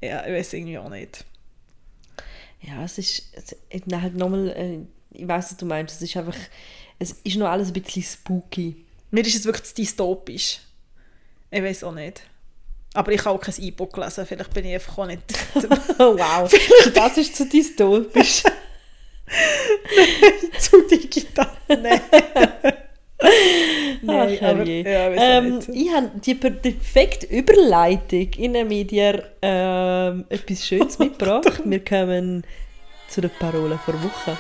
[0.02, 1.24] ja, ich weiß irgendwie auch nicht.
[2.62, 4.80] Ja, es ist es- ich- halt nochmal, äh,
[5.12, 6.36] ich weiß was du meinst, es ist einfach,
[7.00, 8.86] es ist noch alles ein bisschen spooky.
[9.12, 10.60] Mir ist es wirklich dystopisch.
[11.52, 12.22] Ich weiß auch nicht.
[12.94, 15.22] Aber ich habe auch kein E-Book gelesen, vielleicht bin ich einfach auch nicht...
[16.00, 16.50] Oh wow,
[16.94, 18.44] das ist zu dystopisch.
[20.60, 21.52] zu digital.
[21.68, 22.02] Nein.
[24.02, 30.26] Nein, Ach, aber, ja, ähm, ich habe die per- perfekte Überleitung in der Media ähm,
[30.30, 31.62] etwas Schönes mitgebracht.
[31.66, 32.44] Wir kommen
[33.10, 34.38] zu der Parole vor Woche.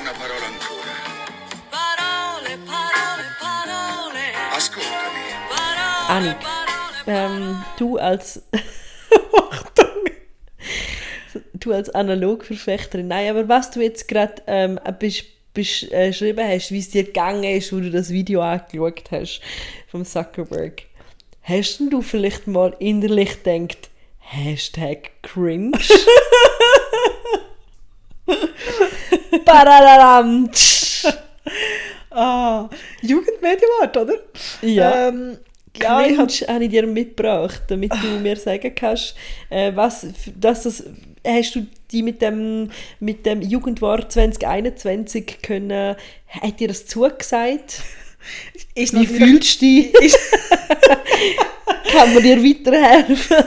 [0.00, 0.94] Una parola ancora.
[1.70, 4.24] Parole, parole, parole.
[4.56, 5.26] Ascoltami.
[5.48, 6.53] Parole, Annik, parole,
[7.06, 8.42] ähm, du als
[11.54, 15.24] du als Analogverfechterin, nein, aber was du jetzt gerade ähm, bist
[15.56, 19.40] besch- äh, hast, wie es dir gegangen ist, wo du das Video angeschaut hast
[19.88, 20.82] vom Zuckerberg.
[21.42, 25.72] Hast denn du vielleicht mal innerlich gedacht, Hashtag cringe?
[29.44, 30.50] Badadadam.
[32.10, 32.68] Ah,
[33.02, 34.14] Jugendmedienwart, oder?
[34.62, 35.08] Ja.
[35.08, 35.38] Ähm,
[35.80, 39.14] ja, ich Cringe hab, habe ich dir mitgebracht, damit du mir sagen kannst,
[39.50, 40.06] äh, was,
[40.38, 40.84] dass das,
[41.26, 45.96] hast du die mit dem, mit dem Jugendwort 2021 können,
[46.28, 47.82] hat dir das zugesagt?
[48.74, 49.92] ist Wie fühlst du dich?
[51.92, 53.44] Kann man dir weiterhelfen?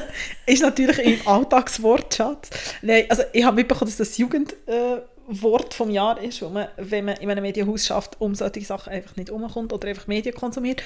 [0.47, 2.49] ist natürlich im Alltagswortschatz.
[2.81, 6.69] Nein, also ich habe mitbekommen, dass das Jugendwort äh, Wort vom Jahr ist, wo man,
[6.77, 10.33] wenn man in einem Medienhaus schafft, um solche Sachen einfach nicht umkommt oder einfach Medien
[10.33, 10.81] konsumiert.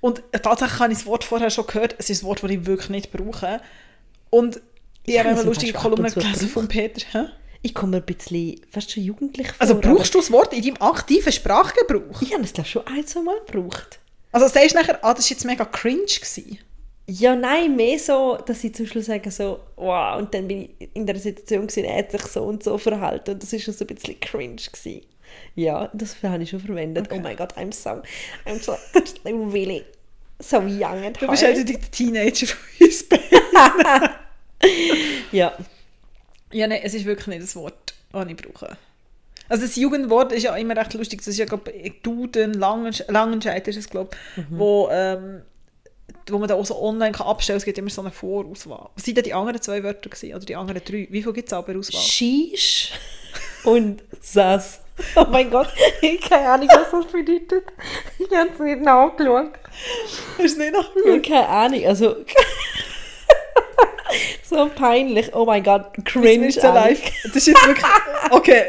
[0.00, 2.66] Und tatsächlich habe ich das Wort vorher schon gehört, es ist ein Wort, das ich
[2.66, 3.60] wirklich nicht brauche.
[4.30, 4.60] Und
[5.04, 7.00] ich Ich habe eine lustige Kolumne gelesen von Peter.
[7.12, 7.26] Hä?
[7.62, 9.56] Ich komme mir ein bisschen fast schon jugendlich vor.
[9.60, 12.22] Also brauchst du das Wort in deinem aktiven Sprachgebrauch?
[12.22, 13.98] Ich habe es glaube schon ein, zwei Mal gebraucht.
[14.30, 16.04] Also sagst du nachher, ah, das war jetzt mega cringe.
[16.04, 16.58] Gewesen.
[17.10, 20.90] Ja, nein, mehr so, dass ich zum Schluss sage so, wow, und dann bin ich
[20.92, 23.72] in der Situation gewesen, er hat sich so und so verhalten und das ist schon
[23.72, 25.06] so ein bisschen cringe gewesen.
[25.54, 27.08] Ja, das habe ich schon verwendet.
[27.12, 28.02] Oh mein Gott, I'm so,
[28.46, 28.72] I'm so,
[29.24, 29.84] I'm really
[30.40, 33.24] so young and Du bist halt der Teenager von uns beiden.
[35.32, 35.52] Ja,
[36.52, 38.76] Ja, nein, es ist wirklich nicht das Wort, das ich brauche.
[39.48, 41.20] Also das Jugendwort ist ja immer recht lustig.
[41.20, 45.42] Das ist ja, glaube ich, Duden, Langensch Langenscheid ist es, glaube ich, wo, ähm,
[46.28, 47.60] wo man da auch so online kann abstellen kann.
[47.60, 48.90] Es gibt immer so eine Vorauswahl.
[48.94, 50.34] Was sind denn die anderen zwei Wörter gewesen?
[50.34, 51.06] Oder die anderen drei?
[51.10, 52.00] Wie viel gibt es aber Auswahl?
[52.00, 52.92] Shish
[53.64, 54.80] und Sass.
[55.16, 55.68] Oh mein Gott,
[56.00, 57.64] ich habe keine Ahnung, was das bedeutet.
[58.18, 59.52] Ich habe es nicht nachgeschaut.
[59.52, 62.16] Hast du es nicht habe keine Ahnung, also...
[64.42, 65.34] so peinlich.
[65.34, 66.48] Oh mein Gott, cringe.
[66.48, 67.00] Cringe live.
[67.24, 67.86] Das ist jetzt wirklich...
[68.30, 68.64] Okay,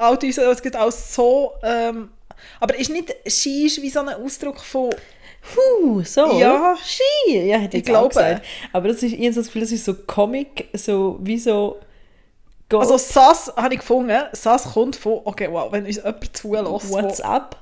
[0.00, 1.52] outen uns, es gibt auch so...
[1.62, 2.10] Ähm,
[2.58, 4.90] aber ist nicht Shish wie so ein Ausdruck von...
[5.42, 6.38] Puh, so.
[6.38, 6.76] Ja.
[6.82, 7.46] Ski.
[7.46, 8.08] Ja, hätte ich, Ich glaube.
[8.08, 8.44] gesagt.
[8.72, 11.80] Aber das ist, ich habe so das Gefühl, das ist so Comic, so wie so...
[12.70, 14.18] Go Also SAS habe ich gefunden.
[14.32, 15.20] SAS kommt von...
[15.24, 17.56] Okay, wow, wenn uns jemand zulässt, What's wo, up?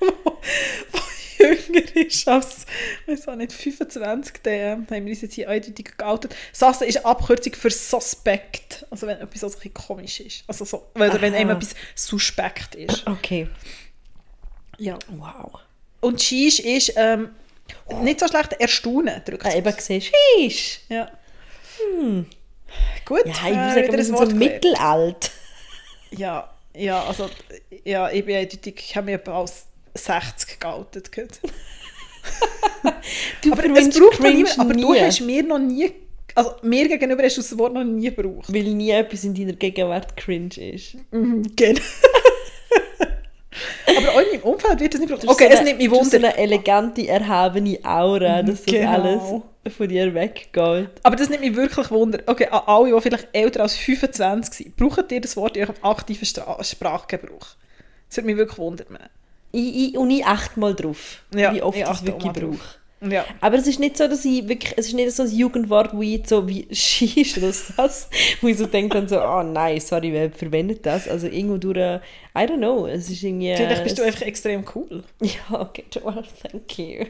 [0.00, 0.98] wo
[1.38, 2.66] jünger ist als...
[3.06, 6.34] Ich weiß auch nicht, 25, dann äh, haben wir uns jetzt hier eindeutig geoutet.
[6.52, 8.84] SAS ist eine Abkürzung für Suspect.
[8.90, 10.42] Also wenn etwas so ein bisschen komisch ist.
[10.48, 13.06] Also so, oder wenn einem etwas suspekt ist.
[13.06, 13.48] Okay.
[14.78, 14.98] Ja.
[15.08, 15.60] Wow.
[16.00, 17.30] Und Shish ist ähm,
[18.02, 20.80] nicht so schlecht erstaunen, drückt Ah, eben gesehen, Shish.
[20.88, 21.08] Ja.
[23.04, 25.30] Gut, Ja, ich äh, sagen, wir sind Wort so mittelalt.
[26.10, 27.28] Ja, ja, also
[27.84, 28.36] ja, ich bin
[28.76, 31.10] ich habe etwa als 60 geoutet.
[33.42, 35.90] Du aber es braucht cringe niemand, aber du hast mir noch nie,
[36.34, 38.52] also mir gegenüber hast du das Wort noch nie gebraucht.
[38.52, 40.96] Weil nie etwas in deiner Gegenwart cringe ist.
[41.10, 41.80] Genau.
[43.86, 45.28] aber auch in meinem Umfeld wird das nicht gebraucht.
[45.28, 46.28] Okay, so es eine- nimmt mich du hast so Wunder.
[46.28, 48.90] eine elegante, erhabene Aura, dass das Genau.
[48.92, 49.22] alles
[49.70, 50.90] von dir weggeht.
[51.02, 52.20] Aber das nimmt mich wirklich Wunder.
[52.26, 55.76] Okay, an alle, die vielleicht älter als 25 sind, braucht ihr das Wort in eurem
[55.82, 57.56] aktiven Stra Sprachgebrauch?
[58.08, 58.98] Das würde mich wirklich wundern.
[59.52, 62.78] Ich, ich, und ich achte mal drauf, Ja, wie oft ich achte wirklich brauche.
[63.00, 63.24] Ja.
[63.40, 66.02] Aber es ist nicht so, dass ich wirklich, es ist nicht so ein Jugendwort, wo
[66.02, 68.08] ich so wie Shish oder das,
[68.40, 71.08] wo ich so denke dann so, oh nein, sorry, wer verwendet das?
[71.08, 72.00] Also irgendwo durch, I
[72.34, 73.54] don't know, es ist irgendwie...
[73.54, 75.04] Vielleicht bist du einfach extrem cool.
[75.22, 77.06] Ja, okay, well, thank you.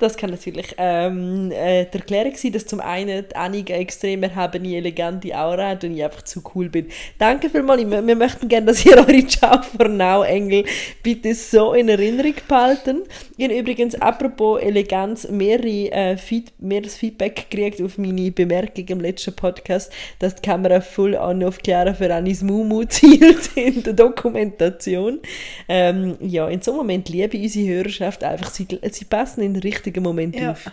[0.00, 4.22] Das kann natürlich ähm, äh, die Erklärung sein, dass zum einen die Annik eine extrem
[4.24, 6.88] erhabene, elegante Aura hat und ich einfach zu cool bin.
[7.18, 7.82] Danke vielmals.
[7.82, 10.64] Mö- Wir möchten gerne, dass ihr eure Ciao for Now Engel
[11.02, 13.02] bitte so in Erinnerung behalten.
[13.36, 19.00] Ich habe übrigens, apropos Eleganz, mehrere, äh, Feed mehreres Feedback gekriegt auf meine Bemerkung im
[19.00, 25.20] letzten Podcast, dass die Kamera voll an auf Chiara Ferranis Mumu zielt in der Dokumentation.
[25.68, 28.50] Ähm, ja, in so einem Moment liebe unsere Hörerschaft einfach.
[28.50, 30.50] Sie, sie passen in den richtigen Moment Ja.
[30.52, 30.64] auf.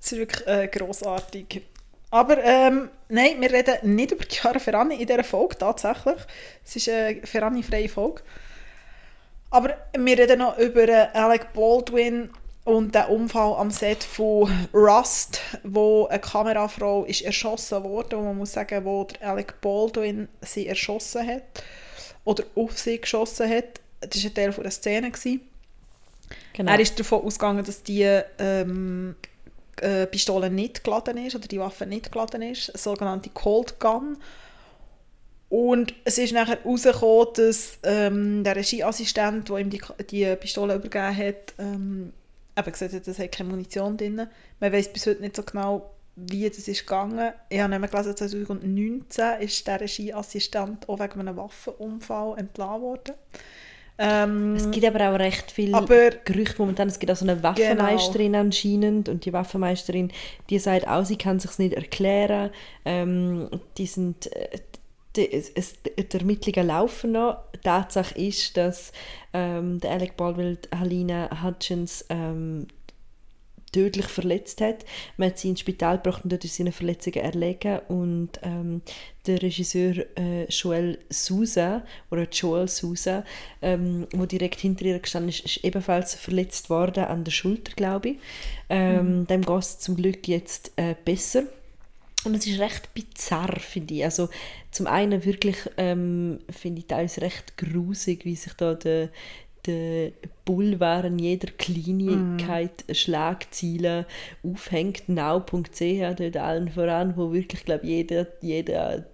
[0.00, 1.62] Das ist wirklich äh, grossartig.
[2.10, 6.16] Aber ähm, nein, wir reden nicht über Chiara Ferrani in dieser Folge, tatsächlich.
[6.64, 8.22] Es ist eine Ferrani-freie Folge.
[9.50, 12.30] Aber wir reden noch über Alec Baldwin
[12.64, 18.36] und den Unfall am Set von Rust, wo eine Kamerafrau ist erschossen wurde, wo man
[18.38, 21.42] muss sagen, wo Alec Baldwin sie erschossen hat
[22.24, 23.80] oder auf sie geschossen hat.
[24.00, 25.10] Das war ein Teil von der Szene.
[25.10, 25.40] Gewesen.
[26.52, 26.72] Genau.
[26.72, 29.14] Er ist davon ausgegangen, dass die ähm,
[29.80, 34.16] äh, Pistole nicht geladen ist oder die Waffe nicht geladen ist, eine sogenannte Cold Gun.
[35.48, 41.16] Und es ist nachher herausgekommen, dass ähm, der Regieassistent, der ihm die, die Pistole übergeben
[41.16, 42.12] hat, ähm,
[42.58, 44.26] eben gesagt hat, es hat keine Munition drin.
[44.60, 47.32] Man weiß bis heute nicht so genau, wie das ist gegangen.
[47.48, 53.14] Ich habe mehr gelesen, 2019 ist der Regieassistent auch wegen einem Waffenunfall entlassen worden.
[53.98, 56.88] Ähm, Es gibt aber auch recht viele Aber- Gerüchte momentan.
[56.88, 60.12] Es gibt auch so eine Waffenmeisterin anscheinend und die Waffenmeisterin,
[60.50, 62.50] die sagt auch, sie kann sich nicht erklären.
[62.84, 64.58] Ähm, die sind, äh,
[65.16, 67.38] die, es, es, die Ermittlungen laufen noch.
[67.64, 68.92] Tatsache ist, dass
[69.32, 72.66] ähm, der Alec Baldwin Halina Hutchins ähm,
[73.72, 74.84] tödlich verletzt hat.
[75.16, 78.82] Man hat sie ins Spital gebracht und dort ist sie eine Verletzungen erlegen und ähm,
[79.26, 83.24] der Regisseur äh, Joel Sousa oder Joel Sousa,
[83.60, 88.10] ähm, wo direkt hinter ihr gestanden ist, ist ebenfalls verletzt worden an der Schulter, glaube
[88.10, 88.18] ich.
[88.68, 91.44] Ähm, Dem geht es zum Glück jetzt äh, besser.
[92.24, 94.04] Und es ist recht bizarr, finde ich.
[94.04, 94.28] Also
[94.72, 99.10] zum einen wirklich, ähm, finde ich teilweise recht grusig, wie sich da der,
[99.64, 100.10] der
[100.46, 104.06] Boulevard in jeder Kleinigkeit Schlagzeilen
[104.44, 105.08] aufhängt.
[105.08, 109.06] Now.ch dort allen voran, wo wirklich, glaube jeder, jeder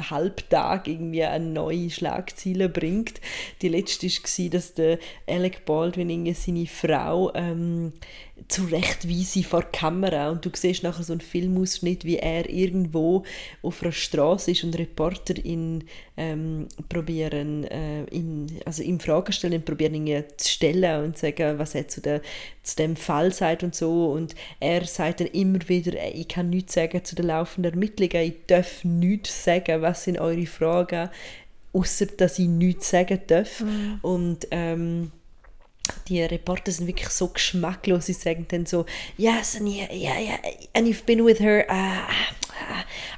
[0.00, 3.20] Halbtag irgendwie eine neue Schlagzeile bringt.
[3.60, 7.92] Die letzte war, dass der Alec Baldwin irgendwie seine Frau ähm,
[8.48, 13.24] zurechtweise vor die Kamera und du siehst nachher so einen Filmausschnitt, wie er irgendwo
[13.62, 15.84] auf einer Straße ist und Reporter ihn
[16.16, 21.74] ähm, probieren, äh, ihn, also ihm Fragen stellen, probieren ihn zu stellen und sagen, was
[21.74, 22.20] er zu, der,
[22.62, 26.50] zu dem Fall sagt und so und er sagt dann immer wieder, «Ey, ich kann
[26.50, 31.10] nichts sagen zu den laufenden Ermittlungen, ich darf nichts sagen, was sind eure Fragen,
[31.72, 33.62] außer dass ich nichts sagen darf
[34.02, 35.12] und ähm,
[36.08, 38.06] die Reporter sind wirklich so geschmacklos.
[38.06, 40.38] Sie sagen dann so, yes, and yeah, yeah, yeah,
[40.74, 41.66] and you've been with her.
[41.68, 42.49] Uh,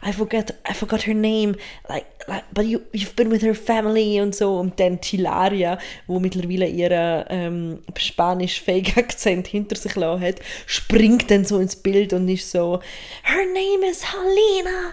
[0.03, 1.57] I forgot, I forgot her name.
[1.89, 4.59] Like, like but you, you've been with her family und so.
[4.59, 11.45] Und dann Chilaria, wo mittlerweile ihren ähm, spanisch-fähigen Akzent hinter sich lassen hat, springt dann
[11.45, 12.81] so ins Bild und ist so,
[13.23, 14.93] her name is Helena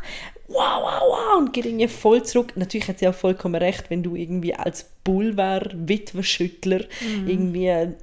[0.49, 2.53] wow, wow, wow, und geht irgendwie voll zurück.
[2.55, 6.81] Natürlich hat sie auch vollkommen recht, wenn du irgendwie als Boulevard-Witwenschüttler
[7.27, 7.93] irgendwie äh,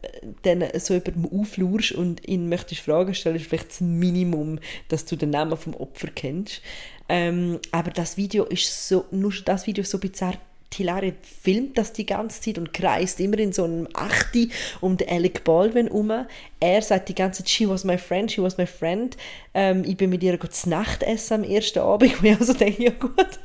[0.42, 5.04] dann so über dem auflurst und ihn möchtest Fragen stellen, ist vielleicht das Minimum, dass
[5.04, 6.62] du den Namen vom Opfer kennst.
[7.08, 10.34] Ähm, aber das Video ist so, nur das Video ist so bizarr.
[10.74, 14.48] Hilaria filmt das die ganze Zeit und kreist immer in so einem Achte
[14.80, 16.26] um den Alec Baldwin herum.
[16.60, 19.16] Er sagt die ganze Zeit, she was my friend, she was my friend.
[19.54, 22.84] Ähm, ich bin mit ihr zu Nacht essen am ersten Abend, wo ich also denke,
[22.84, 23.38] ja gut.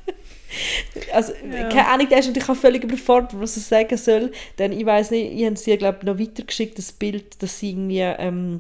[1.14, 4.32] Also, keine Ahnung, der ist natürlich auch völlig überfordert, was er sagen soll.
[4.60, 7.70] Denn ich weiß nicht, ich habe sie, glaube ich, noch weitergeschickt, das Bild, dass sie
[7.70, 8.00] irgendwie...
[8.00, 8.60] Ähm,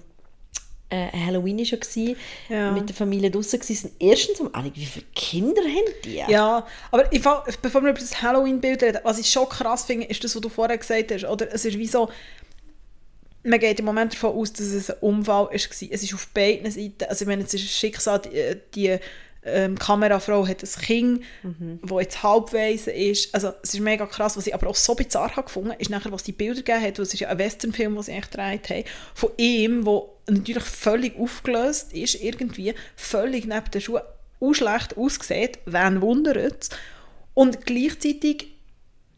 [0.91, 2.15] äh, Halloween war ja,
[2.49, 2.71] Ja.
[2.71, 3.91] mit der Familie draußen waren.
[3.99, 6.15] Erstens, um wie viele Kinder haben die?
[6.30, 7.21] Ja, aber ich,
[7.62, 10.49] bevor wir über das Halloween-Bild reden, was ich schon krass finde, ist das, was du
[10.49, 11.25] vorher gesagt hast.
[11.25, 12.10] Oder es ist wie so,
[13.43, 15.54] man geht im Moment davon aus, dass es ein Unfall war.
[15.54, 18.97] Es ist auf beiden Seiten, also ich meine, es ist ein Schicksal, die, die
[19.43, 21.23] ähm, Kamerafrau hat ein Kind,
[21.82, 23.34] das jetzt halbweise ist.
[23.34, 26.12] Also es ist mega krass, was ich aber auch so bizarr habe gefunden, ist nachher,
[26.12, 28.84] was die Bilder gegeben hat, es ist ja ein Westernfilm, den sie echt gedreht haben,
[29.15, 34.01] von ihm, der natürlich völlig aufgelöst ist, irgendwie völlig neben den Schuhen
[34.39, 36.69] auch schlecht aussieht, wen wundert es.
[37.34, 38.47] Und gleichzeitig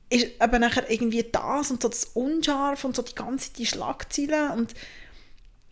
[0.10, 4.52] ist eben nachher irgendwie das und so das Unscharf und so die ganze die Schlagzeilen
[4.52, 4.74] und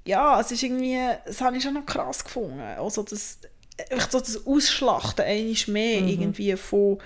[0.04, 2.60] ja, es ist irgendwie, das habe ich schon noch krass gefunden.
[2.60, 3.38] Also das,
[4.10, 7.00] so das Ausschlachten eigentlich mehr irgendwie von,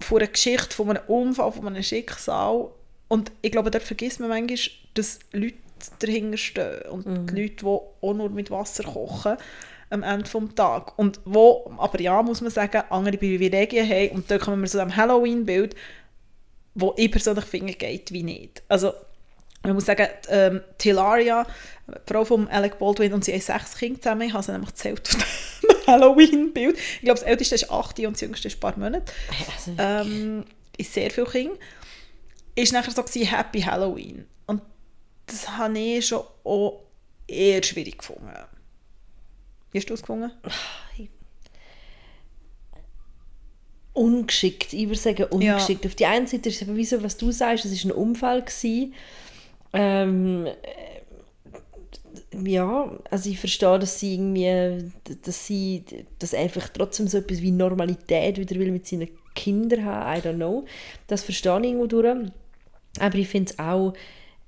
[0.00, 2.68] von einer Geschichte, von einem Unfall, von einem Schicksal.
[3.08, 4.58] Und ich glaube, dort vergisst man manchmal,
[4.94, 5.56] dass Leute
[6.00, 9.36] dahinter stehen und die Leute, die auch nur mit Wasser kochen
[9.90, 14.10] am Ende des Tages und wo, aber ja, muss man sagen, andere Privilegien haben.
[14.10, 15.74] Und da kommen wir zu dem Halloween-Bild,
[16.74, 18.62] wo ich persönlich finde, geht wie nicht.
[18.68, 18.92] Also,
[19.68, 21.46] man muss sagen, ähm, die Hilaria,
[21.86, 24.70] die Frau von Alec Baldwin, und sie haben sechs Kinder zusammen, ich habe sie nämlich
[24.70, 25.16] gezählt auf
[25.60, 26.76] dem Halloween-Bild.
[26.76, 29.12] Ich glaube, das älteste ist 8 und das jüngste ist ein paar Monate.
[29.54, 30.44] Also, Ähm,
[30.76, 31.56] ist sehr viel Kinder.
[32.54, 34.26] Ist nachher so gewesen, Happy Halloween.
[34.46, 34.62] Und
[35.26, 36.82] das habe ich schon auch
[37.26, 38.30] eher schwierig gefunden.
[39.70, 40.30] Wie hast du es gefunden?
[43.98, 44.72] ungeschickt.
[44.72, 45.84] Ich würde sagen, ungeschickt.
[45.84, 47.96] Auf die einen Seite ist es eben wie so, was du sagst, es war ein
[47.96, 48.42] Unfall.
[48.42, 48.94] Gewesen.
[49.72, 50.98] Ähm, äh,
[52.44, 54.90] ja, also ich verstehe, dass sie irgendwie,
[55.22, 55.84] dass sie,
[56.18, 60.36] dass einfach trotzdem so etwas wie Normalität wieder will mit seinen Kindern haben, I don't
[60.36, 60.64] know.
[61.06, 62.30] Das verstehe ich irgendwo durch.
[62.98, 63.94] Aber ich finde es auch,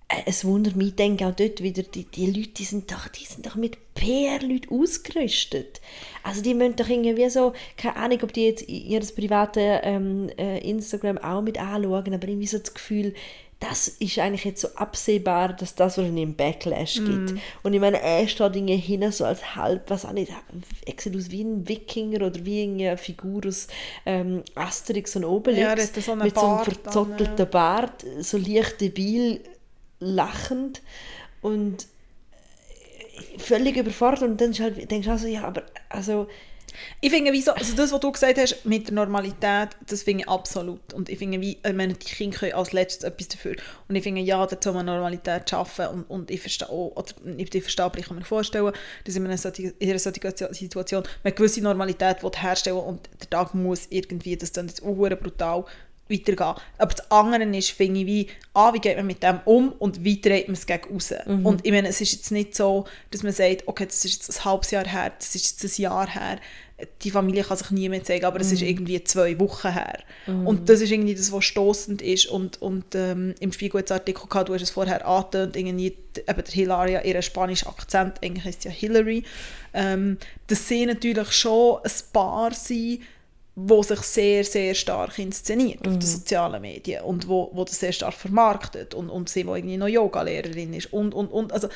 [0.09, 3.09] äh, es wundert mich, ich denke auch dort wieder, die, die Leute, die sind doch,
[3.09, 5.80] die sind doch mit PR-Leuten ausgerüstet.
[6.22, 10.59] Also die müssen doch irgendwie so, keine Ahnung, ob die jetzt ihr private ähm, äh,
[10.68, 13.14] Instagram auch mit anschauen, aber irgendwie so das Gefühl,
[13.60, 17.04] das ist eigentlich jetzt so absehbar, dass das wahrscheinlich einen Backlash Mm.
[17.04, 17.40] gibt.
[17.62, 20.32] Und ich meine, er steht irgendwie hin so als halb, was auch nicht,
[20.86, 23.68] er sieht aus wie ein Wikinger oder wie eine Figur aus
[24.06, 25.60] ähm, Asterix und Obelix.
[25.60, 27.44] Ja, hat so einen mit so einem Bart verzottelten ja.
[27.44, 29.40] Bart, so leicht debil
[30.00, 30.80] lachend
[31.42, 31.86] und
[33.36, 36.28] völlig überfordert und dann halt, denkst du also, ja, aber also
[37.00, 40.24] Ich finde, wie so, also das, was du gesagt hast mit der Normalität, das finde
[40.24, 40.92] ich absolut.
[40.92, 43.56] Und ich finde, wie, ich meine, die Kinder können als letztes etwas dafür.
[43.88, 45.87] Und ich finde, ja, da soll man Normalität schaffen.
[45.87, 47.04] Und, und ich verstehe auch,
[47.37, 48.72] ich verstehe, aber ich kann mir vorstellen,
[49.04, 53.30] dass in einer in einer solchen Situation man eine gewisse Normalität will herstellen und der
[53.30, 55.64] Tag muss irgendwie, das dann jetzt auch brutal
[56.10, 56.54] weitergehen.
[56.78, 60.04] Aber das andere ist, finde ich, wie, ah, wie geht man mit dem um und
[60.04, 61.12] wie dreht man es gegen raus.
[61.26, 64.40] Und ich meine, es ist jetzt nicht so, dass man sagt, okay, das ist jetzt
[64.40, 66.38] ein halbes Jahr her, das ist jetzt ein Jahr her,
[67.02, 69.98] die Familie kann sich nie mehr zeigen, aber es ist irgendwie zwei Wochen her.
[70.46, 72.26] Und das ist irgendwie das, was stoßend ist.
[72.26, 76.44] Und, und ähm, im Spiegel jetzt Artikel gehabt, du hast es vorher angetönt, irgendwie eben
[76.44, 79.24] der Hilaria, ihren spanischen Akzent, eigentlich heißt ja Hillary,
[79.72, 83.00] ähm, dass sie natürlich schon ein Paar sind,
[83.66, 87.92] wo sich sehr, sehr stark inszeniert auf den sozialen Medien und wo, wo das sehr
[87.92, 91.68] stark vermarktet und, und sie, wo irgendwie noch Yoga-Lehrerin ist und, und, und, also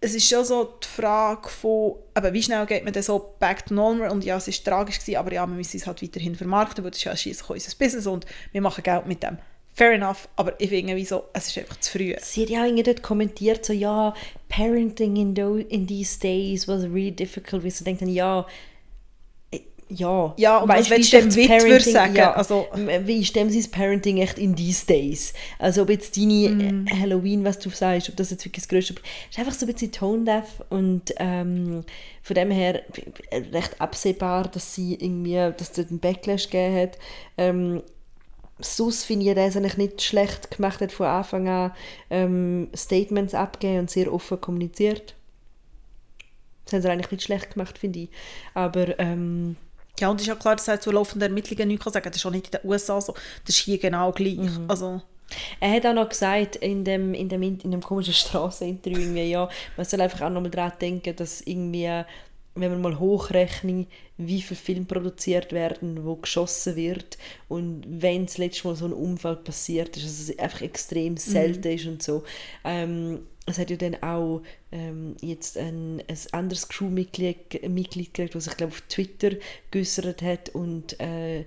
[0.00, 3.66] es ist schon so die Frage von, eben, wie schnell geht man dann so back
[3.66, 6.34] to normal und ja, es ist tragisch gewesen, aber ja, wir müssen es halt weiterhin
[6.34, 9.38] vermarkten, weil das ist ja schliesslich unser Business und wir machen Geld mit dem.
[9.72, 12.14] Fair enough, aber ich finde, wie so, es ist einfach zu früh.
[12.20, 14.14] Sie hat ja auch irgendwie dort kommentiert, so, ja,
[14.48, 17.62] parenting in, tho in these days was really difficult.
[17.62, 18.46] Wie sie denkt ja,
[19.88, 20.34] ja.
[20.36, 22.16] Ja, und was wie willst ist du dem Parenting- sagen?
[22.16, 25.32] Ja, Also- wie ist dem sein Parenting echt in these days?
[25.58, 26.86] Also ob jetzt deine Mhm.
[26.86, 28.94] äh, Halloween, was du sagst, ob das jetzt wirklich das größte...
[29.30, 31.84] ist einfach so ein bisschen tone-deaf und ähm,
[32.22, 32.82] von dem her
[33.52, 36.98] recht absehbar, dass sie irgendwie, dass es einen Backlash gegeben hat.
[37.38, 37.82] Ähm,
[38.58, 41.72] Sus finde ich, dass er eigentlich nicht schlecht gemacht hat von Anfang an
[42.10, 45.14] ähm, Statements abgegeben und sehr offen kommuniziert.
[46.64, 48.08] Das haben sie eigentlich nicht schlecht gemacht, finde ich.
[48.54, 49.56] Aber ähm,
[50.00, 52.12] Ja, und es ist ja klar, dass er zu laufenden Ermittlungen nichts sagen kann.
[52.12, 53.14] Das ist auch nicht in den USA so.
[53.44, 54.38] Das ist hier genau gleich.
[54.68, 55.00] Also,
[55.60, 59.48] er hat auch noch gesagt in dem, in dem, in dem komischen Strasseninterview irgendwie, ja,
[59.76, 62.04] man soll einfach auch nochmal daran denken, dass irgendwie,
[62.54, 68.38] wenn man mal hochrechnet, wie viele Filme produziert werden, wo geschossen wird und wenn das
[68.38, 72.22] letzte Mal so ein Unfall passiert ist, dass es einfach extrem selten ist und so.
[72.64, 78.44] Ähm, es hat ja dann auch ähm, jetzt ein, ein anderes Crewmitglied Mitglied gekriegt, das
[78.44, 79.30] sich glaube auf Twitter
[79.70, 81.44] geäußert hat und äh,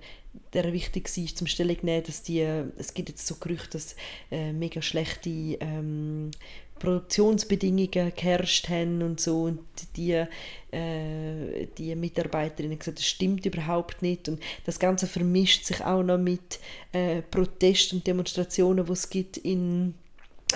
[0.53, 2.41] der wichtig war zum Stellung nehmen, dass die,
[2.77, 3.95] es gibt jetzt so Gerüchte, dass
[4.31, 6.31] äh, mega schlechte ähm,
[6.79, 9.59] Produktionsbedingungen geherrscht haben und so und
[9.97, 10.23] die,
[10.71, 16.17] äh, die Mitarbeiterinnen gesagt, das stimmt überhaupt nicht und das Ganze vermischt sich auch noch
[16.17, 16.59] mit
[16.93, 19.93] äh, Protesten und Demonstrationen, die es gibt in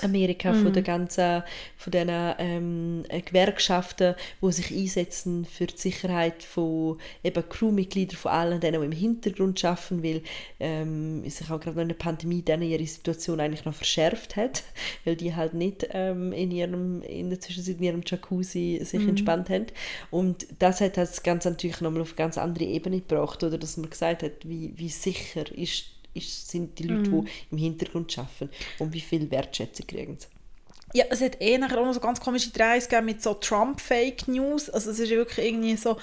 [0.04, 1.42] Amerika von der ganzen
[1.76, 8.60] von den ähm, Gewerkschaften, wo sich einsetzen für die Sicherheit von eben Crewmitgliedern, von allen
[8.60, 10.22] denen, die im Hintergrund schaffen, weil
[10.60, 14.62] ähm, sich auch gerade in der Pandemie dann ihre Situation eigentlich noch verschärft hat,
[15.04, 19.50] weil die halt nicht ähm, in ihrem in der Zwischenzeit in ihrem Jacuzzi sich entspannt
[19.50, 19.66] haben.
[20.10, 23.58] Und das hat das Ganze natürlich nochmal auf eine ganz andere Ebene gebracht, oder?
[23.58, 28.16] Dass man gesagt hat, wie, wie sicher ist ist, sind die Leute, die im Hintergrund
[28.18, 30.28] arbeiten und wie viel Wertschätzung kriegen sie.
[30.96, 34.28] Ja, es hat eh nachher auch noch so ganz komische Drehs gegeben mit so Trump-Fake
[34.28, 34.70] News.
[34.70, 35.96] Also es ist wirklich irgendwie so,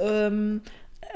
[0.00, 0.62] ähm,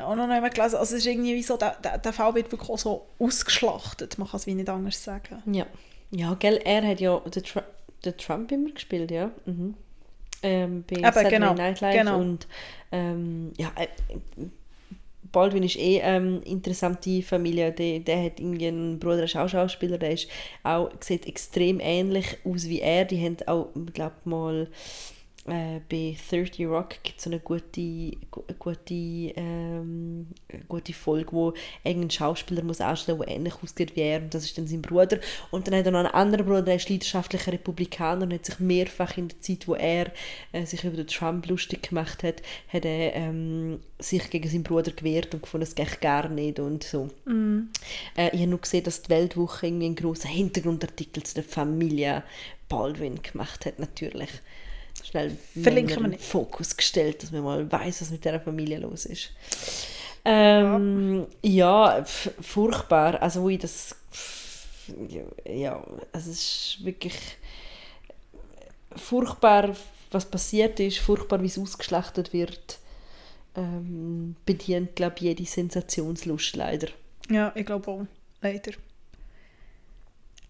[0.01, 2.51] auch noch nicht gelesen, also es ist irgendwie wie so, der, der, der Fall wird
[2.51, 5.43] wirklich auch so ausgeschlachtet, man kann es wie nicht anders sagen.
[5.47, 5.67] Ja,
[6.11, 7.61] ja gell, er hat ja den, Tru
[8.05, 9.31] den Trump immer gespielt, ja.
[9.45, 9.75] Mhm.
[10.43, 12.19] Ähm, bei Saturday genau, Night Live genau.
[12.19, 12.49] und
[12.91, 13.87] ähm, ja, äh,
[15.33, 17.73] Baldwin ist eh ähm, interessante Familie.
[17.73, 20.29] Der, der hat irgendwie einen Bruder, der ist Schauspieler, der ist
[20.63, 23.05] auch, sieht extrem ähnlich aus wie er.
[23.05, 24.69] Die haben auch, glaube mal,
[25.47, 30.29] äh, bei 30 Rock gibt es eine gute, gu- gute, ähm,
[30.69, 31.53] gute Folge, wo
[31.83, 35.19] irgendein Schauspieler muss ausstellen, der ähnlich aussieht wie er und das ist dann sein Bruder.
[35.51, 38.61] Und dann hat er noch einen anderen Bruder, der ist leidenschaftlicher Republikaner und hat sich
[38.61, 40.13] mehrfach in der Zeit, wo er
[40.53, 44.93] äh, sich über den Trump lustig gemacht hat, hat er ähm, sich gegen seinen Bruder
[44.93, 47.09] gewehrt und gefunden, es geht gar nicht und so.
[48.17, 52.23] Äh, ich habe nur gesehen, dass die Weltwoche irgendwie einen grossen Hintergrundartikel zu der Familie
[52.69, 54.31] Baldwin gemacht hat, natürlich.
[55.05, 56.23] Schnell Verlinken wir den nicht.
[56.25, 59.31] Fokus gestellt, dass man mal weiß, was mit dieser Familie los ist.
[60.25, 63.21] Ähm, ja, f- furchtbar.
[63.21, 63.97] Also, wo ich das.
[65.09, 65.23] Ja,
[65.53, 67.15] ja, es ist wirklich
[68.97, 69.75] furchtbar,
[70.11, 72.79] was passiert ist, furchtbar, wie es ausgeschlachtet wird.
[73.55, 76.89] Ähm, bedient, glaube ich, jede Sensationslust leider.
[77.31, 78.07] Ja, ich glaube auch,
[78.41, 78.73] leider.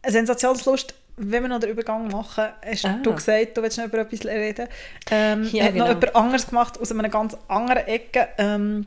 [0.06, 0.94] Sensationslust,
[1.30, 2.98] wenn wir noch den Übergang machen, hast Ah.
[3.02, 4.68] du gesagt, du willst noch über etwas reden.
[5.10, 5.86] Ähm, Ja, hat noch genau.
[6.00, 8.28] jemand anderes gemacht aus einer ganz anderen Ecke.
[8.38, 8.86] Ähm,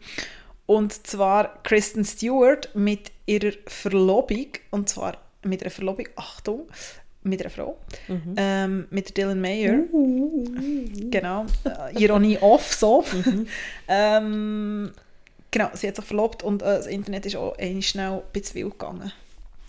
[0.66, 4.48] und zwar Kristen Stewart mit ihrer Verlobung.
[4.72, 6.68] Und zwar mit einer Verlobung, Achtung,
[7.24, 7.78] mit einer Frau.
[8.08, 8.34] Mhm.
[8.38, 9.80] Ähm, mit Dylan Mayer.
[9.92, 10.46] Uh.
[11.12, 11.46] Genau.
[11.64, 13.04] Äh, Ironie off, so.
[13.14, 13.48] Mhm.
[13.88, 14.92] ähm,
[15.52, 18.72] genau, sie hat sich verlobt und äh, das Internet ist auch schnell ein bisschen wild
[18.80, 19.12] gegangen.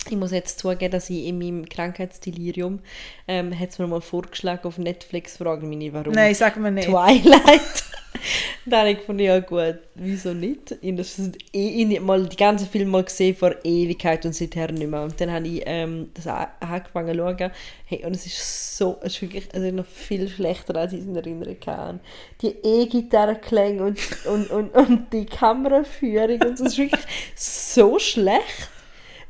[0.08, 2.80] Ich muss jetzt zugeben, dass ich in meinem Krankheitsdelirium
[3.26, 6.12] ähm, hat es mir mal vorgeschlagen auf Netflix, fragen mich nicht, warum.
[6.12, 6.88] Nein, sagen wir nicht.
[6.88, 7.84] Twilight.
[8.66, 10.76] Dann habe ich gefunden, ja gut, wieso nicht?
[10.80, 15.02] Ich habe eh mal die ganzen Filme mal gesehen vor Ewigkeit und seither nicht mehr.
[15.02, 17.50] Und dann habe ich ähm, das angefangen zu schauen.
[17.84, 21.06] Hey, und es ist so, es ist wirklich also noch viel schlechter, als ich es
[21.06, 22.00] in Erinnerung kann.
[22.42, 28.70] Die E-Gitarrenklänge und, und, und, und die Kameraführung und so, es ist wirklich so schlecht.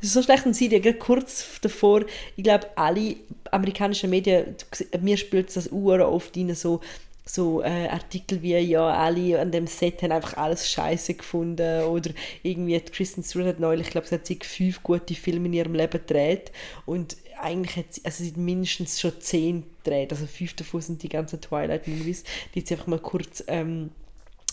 [0.06, 2.04] Ist so schlecht und sie ja kurz davor,
[2.36, 3.16] ich glaube, alle
[3.50, 4.54] amerikanischen Medien,
[5.00, 6.80] mir spielt das Uhr oft rein, so,
[7.24, 12.10] so äh, Artikel wie, ja, alle an dem Set haben einfach alles scheiße gefunden oder
[12.42, 15.74] irgendwie, Kristen Stewart hat neulich, ich glaube, sie hat sich fünf gute Filme in ihrem
[15.74, 16.52] Leben gedreht
[16.84, 21.02] und eigentlich hat sie, also sie hat mindestens schon zehn gedreht, also fünf davon sind
[21.02, 22.22] die ganzen Twilight-Movies,
[22.54, 23.90] die hat sie einfach mal kurz ähm,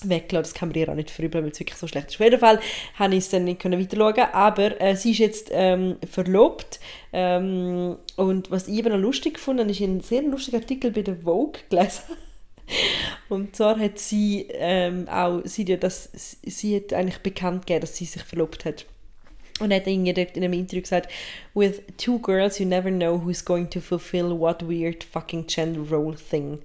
[0.09, 0.51] weggelassen.
[0.51, 2.15] Das kann man ihr auch nicht verübeln, weil es wirklich so schlecht ist.
[2.15, 2.59] Auf jeden Fall
[2.95, 6.79] habe ich es dann nicht weiter schauen, aber äh, sie ist jetzt ähm, verlobt
[7.11, 11.17] ähm, und was ich eben noch lustig habe, ist ein sehr lustiger Artikel bei der
[11.17, 12.03] Vogue gelesen.
[13.29, 16.09] Und zwar hat sie ähm, auch, sie, ja das,
[16.43, 18.85] sie hat eigentlich bekannt gegeben, dass sie sich verlobt hat.
[19.59, 21.11] Und hat in einem Interview gesagt,
[21.53, 26.15] with two girls you never know who's going to fulfill what weird fucking gender role
[26.15, 26.59] thing.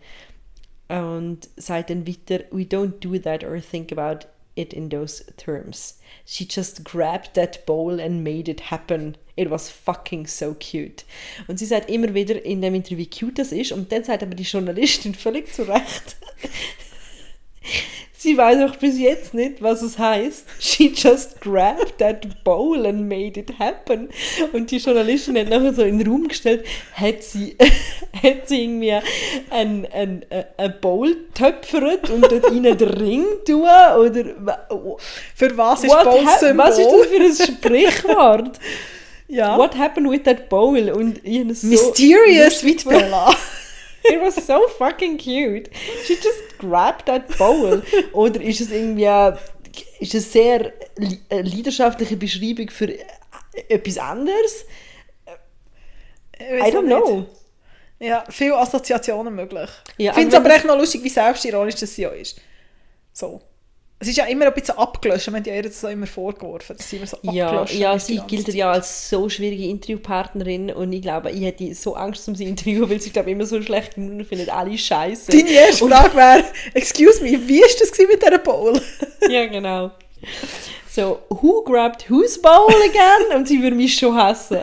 [0.88, 4.26] Und sagt dann weiter, we don't do that or think about
[4.58, 5.98] it in those terms.
[6.24, 9.16] She just grabbed that bowl and made it happen.
[9.36, 11.04] It was fucking so cute.
[11.46, 13.72] Und sie sagt immer wieder in dem Interview, wie cute das ist.
[13.72, 16.16] Und dann sagt aber die Journalistin völlig zu Recht,
[18.18, 20.44] sie weiß auch bis jetzt nicht, was es heißt.
[20.58, 24.08] She just grabbed that bowl and made it happen.
[24.52, 26.64] Und die Journalistin hat nachher so in den Raum gestellt,
[26.94, 27.56] hat sie,
[28.22, 28.92] hat sie irgendwie
[29.50, 33.62] ein, ein, ein, Bowl töpfert und dort rein den Ring tun?
[33.62, 34.66] Oder wa-
[35.34, 38.58] Für was ist what Bowl was ist das für ein Sprichwort?
[39.28, 39.56] ja.
[39.56, 40.90] What happened with that bowl?
[40.90, 43.32] Und ich so Mysterious wie Bella.
[44.12, 45.70] It was so fucking cute.
[46.04, 47.82] She just grabbed that bowl.
[48.12, 49.08] Oder ist es irgendwie
[50.00, 53.04] ist es sehr li- eine leidenschaftliche Beschreibung für äh,
[53.68, 54.64] etwas anderes?
[56.40, 57.26] I don't know.
[58.00, 59.68] Ja, viele Assoziationen möglich.
[59.96, 62.40] Ja, ich finde es aber echt noch lustig, wie selbstironisch das ja ist.
[63.12, 63.40] So.
[64.00, 66.76] Es ist ja immer ein bisschen abgelöscht, man hat ja ihr das so immer vorgeworfen,
[66.76, 70.70] dass sie immer so Ja, abgelöscht ja die sie gilt ja als so schwierige Interviewpartnerin
[70.70, 73.60] und ich glaube, ich hätte so Angst um sie interviewen, weil sie glaube immer so
[73.60, 75.32] schlecht Minuten findet, alle scheiße.
[75.32, 76.44] Deine erste Frage wäre,
[76.74, 78.80] excuse me, wie war das mit dieser Bowl?
[79.28, 79.90] ja, genau.
[80.88, 83.36] So, who grabbed whose bowl again?
[83.36, 84.60] Und sie würde mich schon hassen.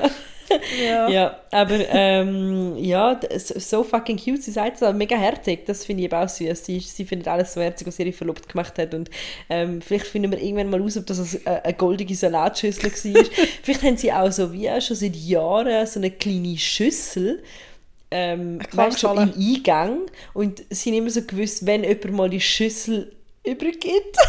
[0.84, 1.10] Ja.
[1.10, 4.44] Ja, aber ähm, ja, so, fucking cute.
[4.44, 5.66] Sie sagt so mega herzig.
[5.66, 6.66] Das finde ich eben auch süß.
[6.66, 8.94] Sie, sie findet alles so herzig, was ihre Verlobte gemacht hat.
[8.94, 9.10] Und
[9.50, 13.24] ähm, vielleicht finden wir irgendwann mal raus, ob das eine, eine goldige Salatschüssel war.
[13.64, 17.44] vielleicht haben sie auch so wie auch schon seit Jahren so eine kleine Schüssel.
[18.12, 20.00] Ähm, weißt so im Eingang.
[20.34, 23.12] Und sie haben immer so gewusst, wenn jemand mal die Schüssel
[23.44, 24.18] übergibt.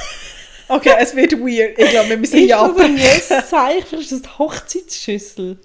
[0.68, 1.78] Okay, es wird weird.
[1.78, 2.96] Ich glaube, wir müssen ist hier das ein abbrechen.
[2.96, 3.84] Yes-Zeichen?
[3.88, 5.58] Vielleicht ist das die Hochzeitsschüssel.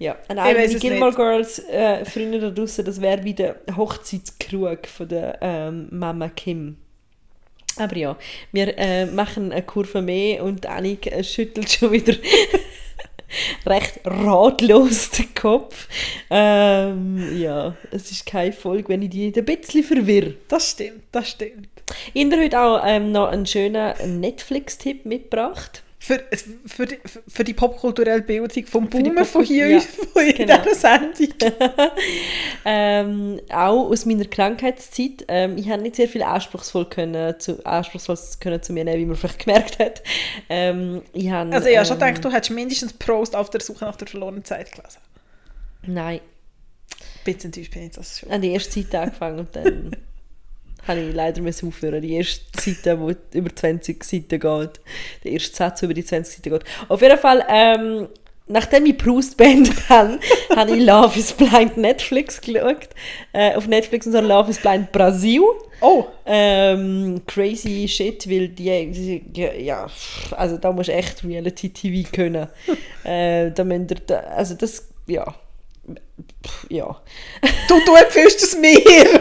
[0.00, 1.12] Ja, an alle die Gilmore.
[1.12, 6.78] Girls äh, Freunde da draussen, das wäre wie der Hochzeitskrug von der ähm, Mama Kim.
[7.76, 8.16] Aber ja,
[8.50, 12.14] wir äh, machen eine Kurve mehr und Annik äh, schüttelt schon wieder
[13.66, 15.86] recht ratlos den Kopf.
[16.30, 20.34] Ähm, ja, es ist keine Folge, wenn ich die ein bisschen verwirre.
[20.48, 21.68] Das stimmt, das stimmt.
[22.14, 25.82] Ich habe heute auch ähm, noch einen schönen Netflix-Tipp mitgebracht.
[26.02, 26.18] Für,
[26.64, 26.98] für, die,
[27.28, 29.80] für die popkulturelle Bildung vom Boomer von hier ja,
[30.12, 30.56] von in genau.
[30.62, 31.34] dieser Sendung.
[32.64, 35.26] ähm, auch aus meiner Krankheitszeit.
[35.28, 39.04] Ähm, ich habe nicht sehr viel anspruchsvoll können zu, anspruchsvolles können zu mir nehmen, wie
[39.04, 40.02] man vielleicht gemerkt hat.
[40.48, 43.60] Ähm, ich habe, Also ich habe schon ähm, gedacht, du hättest mindestens Prost auf der
[43.60, 45.00] Suche nach der verlorenen Zeit gelesen.
[45.86, 48.30] Nein, Ein bisschen enttäuscht bin ich das schon.
[48.30, 49.96] an die erste Seite angefangen und dann
[50.86, 52.02] habe ich leider müssen aufhören.
[52.02, 54.80] Die erste Seite, die über 20 Seiten geht.
[55.24, 56.64] Der erste Satz, der über die 20 Seiten geht.
[56.88, 58.08] Auf jeden Fall, ähm,
[58.46, 60.18] nachdem ich Proust beendet habe,
[60.54, 62.88] habe ich Love is Blind Netflix geschaut.
[63.32, 65.42] Äh, auf Netflix und so Love is Blind Brasil.
[65.80, 69.86] Oh, Ähm, crazy shit, weil die, ja,
[70.32, 72.48] also da musst du echt Reality-TV können.
[73.04, 75.34] äh, da müsst ihr, also das, ja,
[76.68, 77.00] ja.
[77.68, 78.74] Du, du empfiehlst es mir!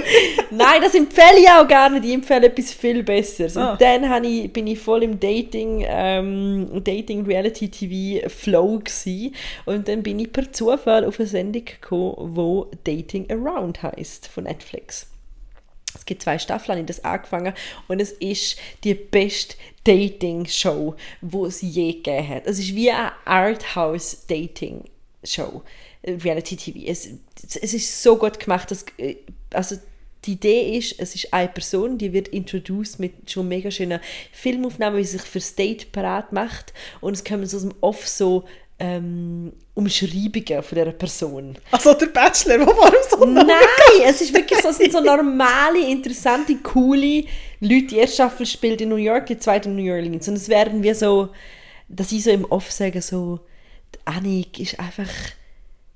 [0.51, 2.05] Nein, das empfehle ich auch gar nicht.
[2.05, 3.57] Ich empfehle etwas viel Besseres.
[3.57, 3.71] Ah.
[3.71, 9.31] Und dann habe ich, bin ich voll im Dating, ähm, Dating Reality TV Flow gsi
[9.65, 14.45] und dann bin ich per Zufall auf eine Sendung gekommen, wo Dating Around heißt von
[14.45, 15.07] Netflix.
[15.95, 17.55] Es gibt zwei Staffeln, habe ich das angefangen
[17.87, 19.55] und es ist die beste
[19.85, 22.45] Dating-Show, die es je gegeben hat.
[22.45, 25.63] Es ist wie eine Arthouse-Dating-Show,
[26.03, 26.79] Reality-TV.
[26.87, 27.09] Es,
[27.43, 29.17] es ist so gut gemacht, dass, äh,
[29.53, 29.75] also
[30.25, 33.99] die Idee ist, es ist eine Person, die wird introduced mit schon mega schönen
[34.31, 38.07] Filmaufnahmen, wie sie sich fürs Date parat macht und es kommen so aus dem Off
[38.07, 38.43] so
[38.79, 41.57] ähm, Umschreibungen von dieser Person.
[41.71, 43.47] Also der Bachelor, wo war so Nein,
[44.05, 47.25] es ist wirklich so, sind so normale, interessante, coole
[47.59, 47.87] Leute.
[47.87, 50.27] Die erste Staffel spielt in New York, die zweite in New Orleans.
[50.27, 51.29] Und es werden wir so,
[51.89, 53.39] dass ich so im Off sage, so,
[54.05, 55.09] Annik ist einfach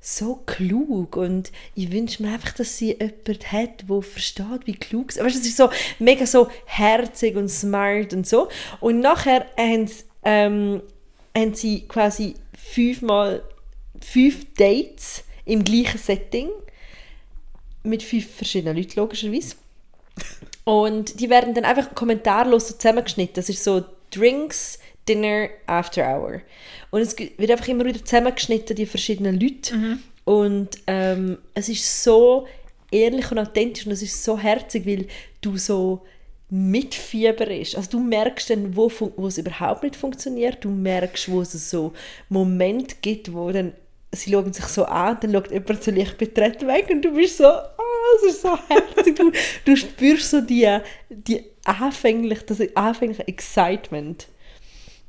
[0.06, 5.14] so klug und ich wünsche mir einfach, dass sie jemanden hat, der versteht, wie klug
[5.14, 5.36] sie ist.
[5.38, 8.49] Es ist so mega so herzig und smart und so.
[8.82, 10.82] Und nachher haben sie, ähm,
[11.36, 13.43] haben sie quasi fünfmal
[14.01, 16.49] fünf Dates im gleichen Setting
[17.84, 19.56] mit fünf verschiedenen Leuten, logischerweise.
[20.66, 23.36] Und die werden dann einfach kommentarlos so zusammengeschnitten.
[23.36, 26.41] Das ist so Drinks, Dinner, After Hour.
[26.91, 29.76] Und es wird einfach immer wieder zusammengeschnitten, die verschiedenen Leute.
[30.26, 32.47] Und ähm, es ist so
[32.91, 35.08] ehrlich und authentisch und es ist so herzig, weil
[35.41, 36.06] du so
[36.49, 37.76] mitfieber ist.
[37.76, 40.64] Also du merkst dann, wo, wo es überhaupt nicht funktioniert.
[40.64, 41.93] Du merkst, wo es so
[42.30, 43.74] Momente gibt, wo dann
[44.14, 47.38] sie schauen sich so an, dann schaut jemand zu leicht betreten weg und du bist
[47.38, 49.16] so, oh, es ist so herzig.
[49.16, 49.32] Du,
[49.66, 50.78] du spürst so die,
[51.10, 54.28] die anfänglich, das anfängliche Excitement.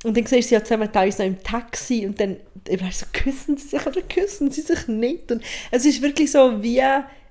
[0.05, 2.37] Und dann siehst du sie ja zusammen teilweise noch im Taxi und dann
[2.69, 5.31] eben so, küssen sie sich oder küssen sie sich nicht.
[5.31, 5.41] Und
[5.71, 6.79] es ist wirklich so wie,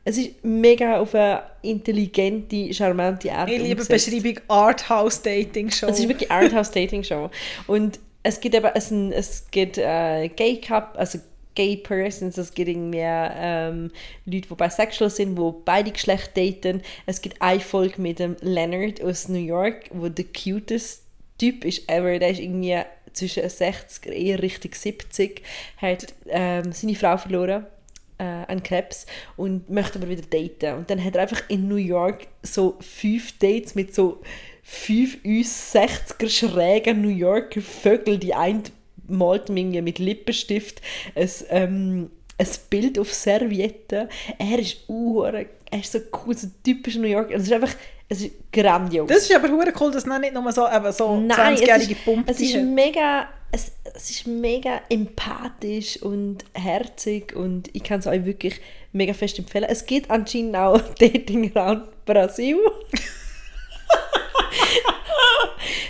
[0.05, 4.11] es ist mega auf eine intelligente, charmante Art Ich liebe die umgesetzt.
[4.11, 5.87] Beschreibung Arthouse Dating Show.
[5.87, 7.31] Es ist wirklich Arthouse Dating Show.
[7.69, 11.21] Und es gibt eben, es, es gibt äh, Gay Cup, also
[11.55, 13.93] Gay Persons, es gibt irgendwie ähm,
[14.27, 16.83] Leute, die bisexual sind, die beide Geschlechter daten.
[17.07, 21.04] Es gibt eine Folge mit dem Leonard aus New York, wo der cutest
[21.39, 22.81] Typ ist ever, der ist irgendwie
[23.13, 25.43] zwischen 60 eher Richtung 70,
[25.79, 27.67] hat ähm, seine Frau verloren
[28.19, 29.07] äh, an Krebs
[29.37, 30.79] und möchte aber wieder daten.
[30.79, 34.21] Und dann hat er einfach in New York so fünf Dates mit so
[34.63, 38.19] fünf uns 60er schrägen New Yorker Vögel.
[38.19, 38.63] Die eine
[39.07, 40.81] malt mit Lippenstift
[41.15, 44.09] ein, ähm, ein Bild auf Servietten.
[44.39, 47.35] Er ist uhr, er ist so cool, so typisch New Yorker.
[47.35, 47.75] Es ist einfach,
[48.15, 49.09] es ist grandios.
[49.09, 51.93] das ist aber hure cool, dass es nicht nur so, eben so Nein, es 20-jährige
[51.93, 58.01] ist, Pumpe es ist mega, es, es ist mega empathisch und herzig und ich kann
[58.01, 58.61] es euch wirklich
[58.93, 59.67] mega fest empfehlen.
[59.69, 62.57] Es gibt anscheinend auch Dating Around Brasil.
[62.57, 62.75] und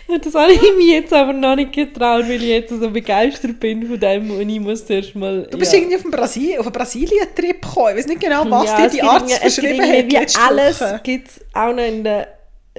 [0.07, 3.87] das habe ich mir jetzt aber noch nicht getraut, weil ich jetzt so begeistert bin
[3.87, 5.47] von dem und ich muss zuerst mal...
[5.51, 5.79] Du bist ja.
[5.79, 7.91] irgendwie auf, einen Brasil auf einen Brasilien-Trip gekommen.
[7.91, 11.01] Ich weiß nicht genau, was Ja, dir die Arzt gibt verschrieben hat letzte alles Woche.
[11.03, 12.29] gibt es auch noch in der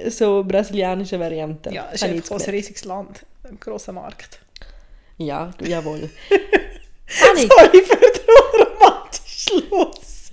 [0.08, 1.70] so brasilianischen Variante.
[1.72, 3.24] Ja, es ist einfach ein riesiges Land.
[3.44, 4.40] Ein grosser Markt.
[5.18, 6.10] Ja, jawohl.
[7.08, 10.30] Sorry für den romantischen Schluss.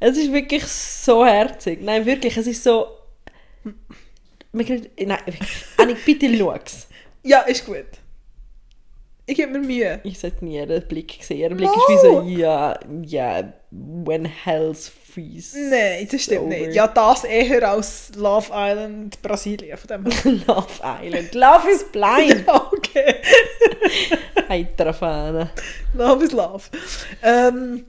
[0.00, 1.80] Es ist wirklich so herzig.
[1.82, 2.86] Nein, wirklich, es ist so...
[4.52, 5.18] Man kriegt, nein.
[5.78, 6.86] Annik, bitte schau's.
[7.22, 7.86] Ja, ist gut.
[9.24, 10.00] Ich gebe mir Mühe.
[10.02, 11.38] Ich sollte nie ihren Blick sehen.
[11.38, 15.56] Ihr Blick ist wie so, ja, ja, when hell's freeze.
[15.70, 16.48] Nein, das stimmt over.
[16.48, 16.74] nicht.
[16.74, 19.78] Ja, das eher als Love Island Brasilien.
[19.78, 20.04] Von dem.
[20.46, 21.34] Love Island.
[21.34, 22.44] Love is blind.
[22.46, 23.14] Ja, okay.
[24.48, 25.50] Heiterer Fahne.
[25.94, 26.64] Love is Love.
[27.22, 27.84] Ähm,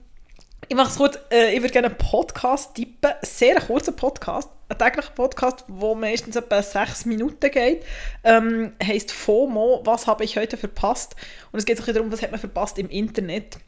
[0.68, 1.18] ich mache es kurz.
[1.30, 3.12] Äh, ich würde gerne einen Podcast tippen.
[3.22, 4.48] Sehr kurzen Podcast.
[4.68, 7.84] Ein täglicher Podcast, der meistens etwa sechs Minuten geht.
[8.22, 11.16] Ähm, heisst FOMO, was habe ich heute verpasst?
[11.52, 13.58] Und es geht bisschen darum, was hat man verpasst im Internet.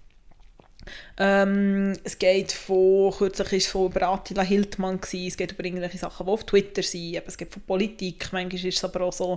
[1.18, 5.64] Ähm, es geht von, kürzlich ist es von über Attila Hildmann gewesen, es geht über
[5.64, 9.12] irgendwelche Sachen, die auf Twitter sind, es geht von Politik, manchmal ist es aber auch
[9.12, 9.36] so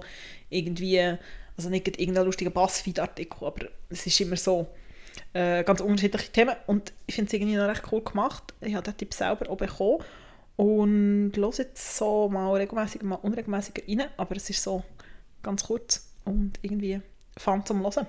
[0.51, 0.99] irgendwie,
[1.57, 4.67] also nicht irgendein lustiger Buzzfeed-Artikel, aber es ist immer so
[5.33, 8.53] äh, ganz unterschiedliche Themen und ich finde es irgendwie noch recht cool gemacht.
[8.61, 10.03] Ich habe den Tipp selber auch bekommen
[10.55, 14.83] und höre jetzt so mal regelmäßig, mal unregelmäßiger rein, aber es ist so
[15.41, 17.01] ganz kurz und irgendwie
[17.37, 18.07] fun zum Hören.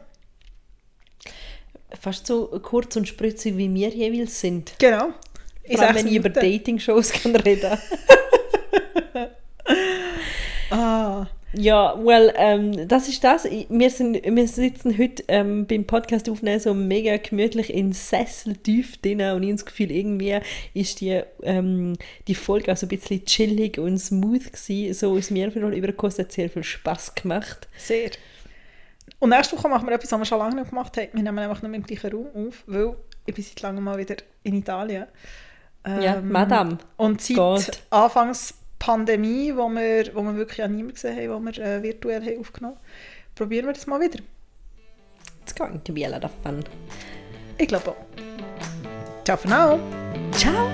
[2.00, 4.74] Fast so kurz und spritzig, wie wir jeweils sind.
[4.78, 5.12] Genau.
[5.70, 6.28] Vor allem, wenn ich über.
[6.28, 7.78] Dating-Shows kann reden
[10.70, 13.44] Ah, Ja, well, ähm, das ist das.
[13.44, 18.98] Wir, sind, wir sitzen heute ähm, beim Podcast aufnehmen so mega gemütlich in Sessel tief
[18.98, 20.38] drin und ich habe das Gefühl, irgendwie
[20.74, 21.96] ist die, ähm,
[22.28, 24.94] die Folge auch so ein bisschen chillig und smooth gewesen.
[24.94, 27.68] So ist mir Fall übergekommen, es hat sehr viel Spass gemacht.
[27.76, 28.10] Sehr.
[29.18, 31.08] Und nächste Woche machen wir etwas, was wir schon lange nicht gemacht haben.
[31.12, 32.96] Wir nehmen einfach mehr im gleichen Raum auf, weil
[33.26, 35.06] ich bin seit langem mal wieder in Italien.
[35.84, 36.78] Ja, Ähm, Madame.
[36.96, 37.82] Und seit.
[37.90, 42.24] Anfangs Pandemie, wo wir, wo wir wirklich an niemanden gesehen haben, wo wir äh, virtuell
[42.24, 44.18] haben aufgenommen haben, probieren wir das mal wieder.
[45.42, 46.64] It's going to be a lot of fun.
[47.58, 47.96] Ich glaube auch.
[49.24, 49.78] Ciao für now.
[50.32, 50.70] Ciao!